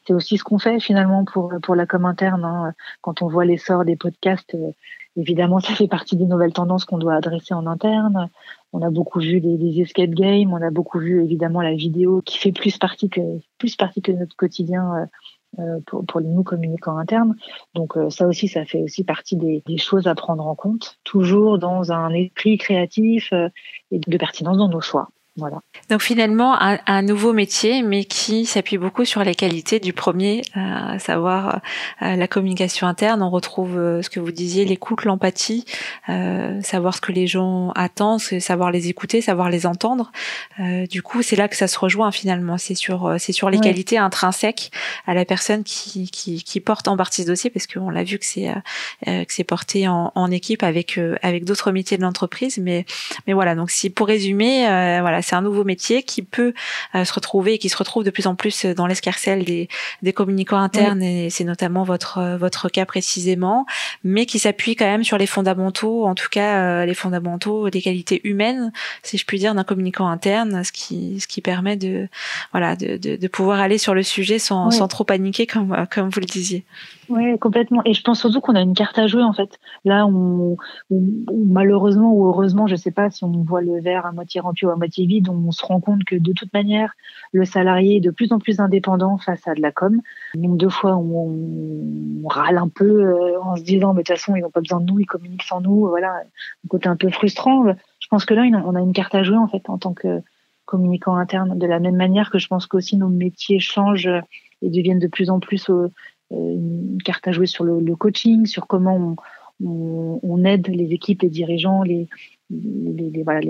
c'est 0.06 0.14
aussi 0.14 0.38
ce 0.38 0.44
qu'on 0.44 0.60
fait 0.60 0.80
finalement 0.80 1.26
pour 1.26 1.54
pour 1.64 1.76
la 1.76 1.86
com 1.86 2.06
interne. 2.06 2.46
Hein. 2.46 2.74
Quand 3.02 3.22
on 3.22 3.28
voit 3.28 3.46
l'essor 3.46 3.86
des 3.86 3.96
podcasts, 3.96 4.56
évidemment, 5.16 5.60
ça 5.60 5.74
fait 5.74 5.88
partie 5.88 6.16
des 6.16 6.26
nouvelles 6.26 6.54
tendances 6.54 6.86
qu'on 6.86 6.98
doit 6.98 7.16
adresser 7.16 7.54
en 7.54 7.68
interne. 7.68 8.30
On 8.72 8.82
a 8.82 8.90
beaucoup 8.90 9.20
vu 9.20 9.40
des, 9.40 9.82
escape 9.82 10.12
games, 10.12 10.52
on 10.52 10.62
a 10.62 10.72
beaucoup 10.72 11.00
vu 11.00 11.24
évidemment 11.24 11.62
la 11.62 11.74
vidéo 11.74 12.22
qui 12.22 12.38
fait 12.38 12.52
plus 12.52 12.78
partie 12.78 13.10
que 13.10 13.22
plus 13.58 13.76
partie 13.76 14.02
que 14.02 14.12
notre 14.12 14.36
quotidien 14.36 14.96
euh, 14.96 15.06
euh 15.60 15.80
pour, 15.86 16.04
pour 16.06 16.22
nous 16.22 16.44
communicants 16.44 16.98
internes. 16.98 17.36
Donc 17.76 17.96
euh, 17.98 18.10
ça 18.10 18.28
aussi, 18.28 18.48
ça 18.48 18.66
fait 18.66 18.82
aussi 18.82 19.04
partie 19.04 19.36
des, 19.36 19.62
choses 19.78 20.08
à 20.08 20.16
prendre 20.16 20.46
en 20.48 20.56
compte, 20.56 20.98
toujours 21.04 21.60
dans 21.60 21.92
un 21.92 22.10
esprit 22.12 22.58
créatif 22.58 23.32
euh, 23.34 23.50
et 23.92 24.00
de 24.00 24.18
pertinence 24.18 24.58
dans 24.58 24.70
nos 24.70 24.82
choix. 24.82 25.10
Voilà. 25.36 25.62
Donc 25.90 26.04
finalement, 26.04 26.56
un, 26.60 27.02
nouveau 27.02 27.34
métier, 27.34 27.82
mais 27.82 28.06
qui 28.06 28.46
s'appuie 28.46 28.78
beaucoup 28.78 29.04
sur 29.04 29.24
les 29.24 29.34
qualités 29.34 29.80
du 29.80 29.92
premier, 29.92 30.44
euh, 30.56 30.60
à 30.94 31.00
savoir 31.00 31.62
euh, 32.04 32.16
la 32.16 32.28
communication 32.28 32.86
interne. 32.86 33.24
On 33.24 33.32
retrouve 33.32 33.80
euh, 33.80 34.04
ce 34.04 34.12
que 34.12 34.20
vous 34.20 34.32
disiez, 34.32 34.64
l'écoute, 34.64 35.06
l'empathie, 35.06 35.66
savoir 36.62 36.96
ce 36.96 37.02
que 37.02 37.12
les 37.12 37.26
gens 37.26 37.72
attendent, 37.72 38.20
savoir 38.20 38.70
les 38.70 38.90
écouter, 38.90 39.22
savoir 39.22 39.50
les 39.50 39.66
entendre. 39.66 40.12
du 40.60 41.02
coup, 41.02 41.24
c'est 41.24 41.36
là 41.36 41.48
que 41.48 41.56
ça 41.56 41.68
se 41.68 41.80
rejoint 41.80 42.12
finalement. 42.12 42.60
C'est 42.60 42.76
sur, 42.76 43.16
c'est 43.18 43.32
sur 43.32 43.50
les 43.50 43.60
qualités 43.60 43.98
intrinsèques 43.98 44.72
à 45.08 45.16
la 45.16 45.26
personne 45.26 45.64
qui, 45.64 46.10
qui, 46.12 46.44
qui 46.44 46.60
porte 46.60 46.88
en 46.88 46.96
partie 46.96 47.24
ce 47.24 47.28
dossier, 47.28 47.50
parce 47.50 47.66
qu'on 47.66 47.90
l'a 47.90 48.04
vu 48.04 48.20
que 48.20 48.26
c'est 48.26 48.54
que 49.06 49.34
c'est 49.34 49.44
porté 49.44 49.88
en, 49.88 50.12
en, 50.14 50.30
équipe 50.30 50.62
avec 50.62 51.00
avec 51.22 51.46
d'autres 51.46 51.72
métiers 51.72 51.98
de 51.98 52.04
l'entreprise. 52.04 52.60
Mais 52.60 52.86
mais 53.26 53.34
voilà. 53.34 53.56
Donc 53.56 53.72
si 53.72 53.90
pour 53.90 54.08
résumer, 54.08 54.66
voilà 55.02 55.23
c'est 55.24 55.36
un 55.36 55.42
nouveau 55.42 55.64
métier 55.64 56.04
qui 56.04 56.22
peut 56.22 56.54
euh, 56.96 57.06
se 57.06 57.14
retrouver 57.14 57.54
et 57.54 57.58
qui 57.58 57.70
se 57.70 57.78
retrouve 57.78 58.04
de 58.04 58.10
plus 58.10 58.28
en 58.28 58.36
plus 58.36 58.66
dans 58.66 58.88
l'escarcelle 58.88 59.44
des, 59.44 59.68
des 60.02 60.14
communicants 60.14 60.60
internes 60.60 61.02
et 61.02 61.30
c'est 61.30 61.44
notamment 61.44 61.84
votre 61.84 62.18
euh, 62.20 62.38
votre 62.38 62.70
cas 62.70 62.86
précisément, 62.86 63.66
mais 64.04 64.26
qui 64.26 64.40
s'appuie 64.40 64.76
quand 64.76 64.86
même 64.86 65.04
sur 65.04 65.18
les 65.18 65.28
fondamentaux, 65.28 66.06
en 66.06 66.16
tout 66.16 66.30
cas 66.30 66.58
euh, 66.58 66.86
les 66.86 66.94
fondamentaux 66.94 67.70
des 67.70 67.82
qualités 67.82 68.22
humaines, 68.24 68.72
si 69.02 69.18
je 69.18 69.26
puis 69.26 69.40
dire, 69.40 69.56
d'un 69.56 69.64
communicant 69.64 70.08
interne, 70.08 70.64
ce 70.64 70.72
qui 70.72 71.20
ce 71.20 71.28
qui 71.28 71.42
permet 71.42 71.78
de 71.78 72.08
voilà 72.52 72.76
de, 72.76 72.98
de, 72.98 73.16
de 73.16 73.28
pouvoir 73.28 73.60
aller 73.60 73.78
sur 73.78 73.94
le 73.94 74.04
sujet 74.04 74.40
sans, 74.40 74.72
sans 74.72 74.88
trop 74.88 75.04
paniquer 75.04 75.48
comme 75.48 75.88
comme 75.90 76.10
vous 76.10 76.20
le 76.20 76.26
disiez. 76.26 76.64
Oui, 77.10 77.38
complètement. 77.40 77.82
Et 77.86 77.94
je 77.94 78.02
pense 78.02 78.20
surtout 78.20 78.40
qu'on 78.40 78.56
a 78.56 78.62
une 78.62 78.74
carte 78.74 78.98
à 78.98 79.08
jouer 79.08 79.24
en 79.24 79.34
fait. 79.34 79.60
Là, 79.84 80.06
on, 80.08 80.58
malheureusement 80.90 82.14
ou 82.14 82.28
heureusement, 82.28 82.68
je 82.68 82.76
sais 82.76 82.92
pas 82.92 83.10
si 83.10 83.24
on 83.24 83.44
voit 83.44 83.62
le 83.62 83.82
verre 83.82 84.06
à 84.06 84.12
moitié 84.12 84.40
rempli 84.40 84.66
ou 84.66 84.70
à 84.70 84.76
moitié 84.76 85.06
vide, 85.06 85.30
on 85.30 85.52
se 85.52 85.66
rend 85.66 85.80
compte 85.80 86.04
que 86.06 86.16
de 86.16 86.32
toute 86.34 86.54
manière, 86.54 86.94
le 87.32 87.46
salarié 87.46 87.98
est 87.98 88.02
de 88.02 88.12
plus 88.12 88.32
en 88.32 88.40
plus 88.40 88.60
indépendant 88.60 89.18
face 89.18 89.48
à 89.48 89.54
de 89.54 89.62
la 89.62 89.72
com. 89.72 90.00
Donc 90.36 90.58
deux 90.58 90.70
fois, 90.70 90.96
on, 90.96 92.24
on 92.24 92.28
râle 92.28 92.58
un 92.58 92.70
peu 92.70 92.86
euh, 92.86 93.42
en 93.42 93.56
se 93.56 93.64
disant, 93.64 93.94
mais 93.94 94.04
de 94.04 94.08
toute 94.08 94.18
façon, 94.18 94.36
ils 94.36 94.42
n'ont 94.42 94.52
pas 94.52 94.62
besoin 94.62 94.80
de 94.80 94.86
nous, 94.86 95.00
ils 95.00 95.06
communiquent 95.06 95.44
sans 95.44 95.62
nous. 95.62 95.88
Voilà, 95.88 96.22
côté 96.70 96.88
un 96.88 96.96
peu 96.96 97.10
frustrant. 97.10 97.66
Je 98.00 98.08
pense 98.08 98.26
que 98.26 98.34
là, 98.34 98.44
on 98.66 98.76
a 98.76 98.82
une 98.82 98.94
carte 98.94 99.16
à 99.16 99.24
jouer 99.24 99.38
en 99.38 99.48
fait 99.48 99.70
en 99.70 99.78
tant 99.78 99.94
que 99.94 100.22
communicant 100.66 101.16
interne, 101.16 101.58
de 101.58 101.68
la 101.68 101.80
même 101.80 101.98
manière 101.98 102.32
que 102.32 102.40
je 102.40 102.48
pense 102.48 102.68
qu'aussi 102.68 102.96
nos 102.96 103.10
métiers 103.10 103.60
changent 103.60 104.10
et 104.62 104.70
deviennent 104.70 105.00
de 105.00 105.08
plus 105.08 105.30
en 105.30 105.40
plus 105.40 105.70
euh, 105.70 105.92
une 106.34 107.02
carte 107.04 107.28
à 107.28 107.32
jouer 107.32 107.48
sur 107.48 107.64
le, 107.64 107.96
coaching, 107.96 108.46
sur 108.46 108.68
comment 108.68 109.16
on, 109.64 110.46
aide 110.46 110.68
les 110.68 110.94
équipes, 110.94 111.22
les 111.22 111.30
dirigeants, 111.30 111.84
les, 111.84 112.08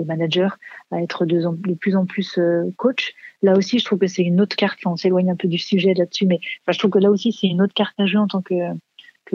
managers 0.06 0.48
à 0.90 1.02
être 1.02 1.26
de, 1.26 1.74
plus 1.74 1.96
en 1.96 2.06
plus 2.06 2.38
euh, 2.38 2.70
coach. 2.76 3.14
Là 3.42 3.56
aussi, 3.56 3.78
je 3.78 3.84
trouve 3.84 3.98
que 3.98 4.06
c'est 4.06 4.22
une 4.22 4.40
autre 4.40 4.56
carte. 4.56 4.78
on 4.86 4.96
s'éloigne 4.96 5.30
un 5.30 5.36
peu 5.36 5.48
du 5.48 5.58
sujet 5.58 5.92
là-dessus, 5.94 6.26
mais 6.26 6.40
je 6.68 6.78
trouve 6.78 6.90
que 6.90 6.98
là 6.98 7.10
aussi, 7.10 7.32
c'est 7.32 7.46
une 7.46 7.62
autre 7.62 7.74
carte 7.74 7.94
à 7.98 8.06
jouer 8.06 8.20
en 8.20 8.28
tant 8.28 8.42
que, 8.42 8.54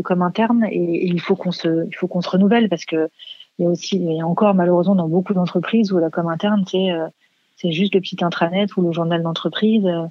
comme 0.01 0.21
interne. 0.21 0.65
Et, 0.71 1.07
il 1.07 1.19
faut 1.19 1.35
qu'on 1.35 1.51
se, 1.51 1.85
il 1.87 1.95
faut 1.95 2.07
qu'on 2.07 2.21
se 2.21 2.29
renouvelle 2.29 2.69
parce 2.69 2.85
que 2.85 3.09
il 3.57 3.63
y 3.63 3.65
a 3.65 3.69
aussi, 3.69 3.97
il 3.97 4.13
y 4.13 4.21
a 4.21 4.25
encore 4.25 4.55
malheureusement 4.55 4.95
dans 4.95 5.09
beaucoup 5.09 5.33
d'entreprises 5.33 5.91
où 5.91 5.97
la 5.97 6.09
com 6.09 6.27
interne, 6.27 6.63
c'est, 6.65 6.91
euh, 6.91 7.07
c'est 7.57 7.71
juste 7.71 7.93
le 7.93 7.99
petit 7.99 8.23
intranet 8.23 8.67
ou 8.77 8.81
le 8.81 8.93
journal 8.93 9.21
d'entreprise. 9.21 9.85
Euh, 9.85 10.05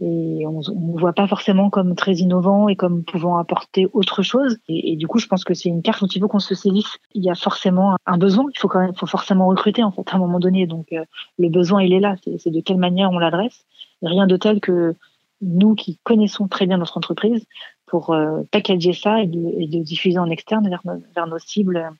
et 0.00 0.46
on 0.46 0.60
ne 0.60 0.98
voit 0.98 1.12
pas 1.12 1.26
forcément 1.26 1.68
comme 1.68 1.94
très 1.94 2.14
innovant 2.14 2.68
et 2.68 2.76
comme 2.76 3.04
pouvant 3.04 3.36
apporter 3.36 3.86
autre 3.92 4.22
chose. 4.22 4.58
Et, 4.68 4.96
du 4.96 5.06
coup, 5.06 5.18
je 5.18 5.26
pense 5.26 5.44
que 5.44 5.52
c'est 5.52 5.68
une 5.68 5.82
carte 5.82 6.00
dont 6.00 6.06
il 6.06 6.20
faut 6.20 6.28
qu'on 6.28 6.38
se 6.38 6.54
saisisse. 6.54 6.96
Il 7.14 7.22
y 7.22 7.30
a 7.30 7.34
forcément 7.34 7.96
un 8.06 8.16
besoin. 8.16 8.46
Il 8.54 8.58
faut 8.58 8.68
quand 8.68 8.80
même, 8.80 8.94
faut 8.94 9.06
forcément 9.06 9.48
recruter 9.48 9.82
en 9.82 9.92
fait 9.92 10.08
à 10.10 10.16
un 10.16 10.18
moment 10.18 10.40
donné. 10.40 10.66
Donc 10.66 10.86
euh, 10.92 11.04
le 11.38 11.50
besoin, 11.50 11.82
il 11.82 11.92
est 11.92 12.00
là. 12.00 12.16
C'est 12.38 12.50
de 12.50 12.60
quelle 12.60 12.78
manière 12.78 13.10
on 13.10 13.18
l'adresse. 13.18 13.66
Rien 14.02 14.26
de 14.26 14.36
tel 14.38 14.60
que 14.60 14.94
nous 15.42 15.74
qui 15.74 15.98
connaissons 16.02 16.48
très 16.48 16.66
bien 16.66 16.78
notre 16.78 16.96
entreprise 16.96 17.44
pour 17.86 18.14
euh, 18.14 18.42
packager 18.50 18.94
ça 18.94 19.20
et 19.20 19.26
de, 19.26 19.82
diffuser 19.82 20.18
en 20.18 20.30
externe 20.30 20.68
vers 21.14 21.26
nos 21.26 21.38
cibles 21.38 21.90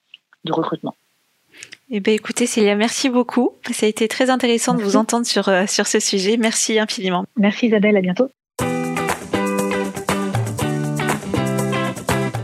de 0.44 0.52
recrutement. 0.52 0.94
Eh 1.90 2.00
bien, 2.00 2.14
écoutez, 2.14 2.46
Célia, 2.46 2.76
merci 2.76 3.08
beaucoup. 3.08 3.50
Ça 3.72 3.86
a 3.86 3.88
été 3.88 4.06
très 4.06 4.30
intéressant 4.30 4.74
de 4.74 4.82
vous 4.82 4.96
entendre 4.96 5.26
sur, 5.26 5.48
euh, 5.48 5.66
sur 5.66 5.86
ce 5.86 5.98
sujet. 5.98 6.36
Merci 6.36 6.78
infiniment. 6.78 7.24
Merci 7.36 7.66
Isabelle, 7.66 7.96
à 7.96 8.00
bientôt. 8.00 8.28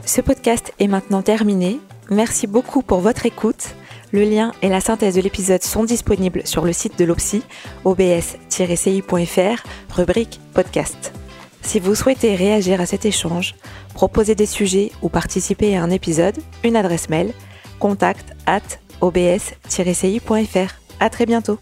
Ce 0.05 0.21
podcast 0.21 0.73
est 0.79 0.88
maintenant 0.88 1.23
terminé. 1.23 1.79
Merci 2.11 2.47
beaucoup 2.47 2.83
pour 2.83 3.01
votre 3.01 3.27
écoute. 3.27 3.75
Le 4.12 4.23
lien 4.23 4.53
et 4.62 4.69
la 4.69 4.81
synthèse 4.81 5.16
de 5.16 5.21
l'épisode 5.21 5.62
sont 5.62 5.85
disponibles 5.85 6.47
sur 6.47 6.64
le 6.64 6.73
site 6.73 6.99
de 6.99 7.05
l'OPSI, 7.05 7.42
obs-ci.fr, 7.85 9.62
rubrique 9.90 10.40
podcast. 10.55 11.12
Si 11.61 11.81
vous 11.81 11.95
souhaitez 11.95 12.35
réagir 12.37 12.81
à 12.81 12.87
cet 12.87 13.05
échange, 13.05 13.55
proposer 13.95 14.35
des 14.35 14.47
sujets 14.47 14.92
ou 15.03 15.09
participer 15.09 15.77
à 15.77 15.83
un 15.83 15.90
épisode, 15.90 16.38
une 16.64 16.77
adresse 16.77 17.09
mail 17.09 17.33
contact 17.79 18.35
at 18.47 18.62
obs-ci.fr. 19.00 20.74
À 21.00 21.11
très 21.11 21.26
bientôt. 21.26 21.59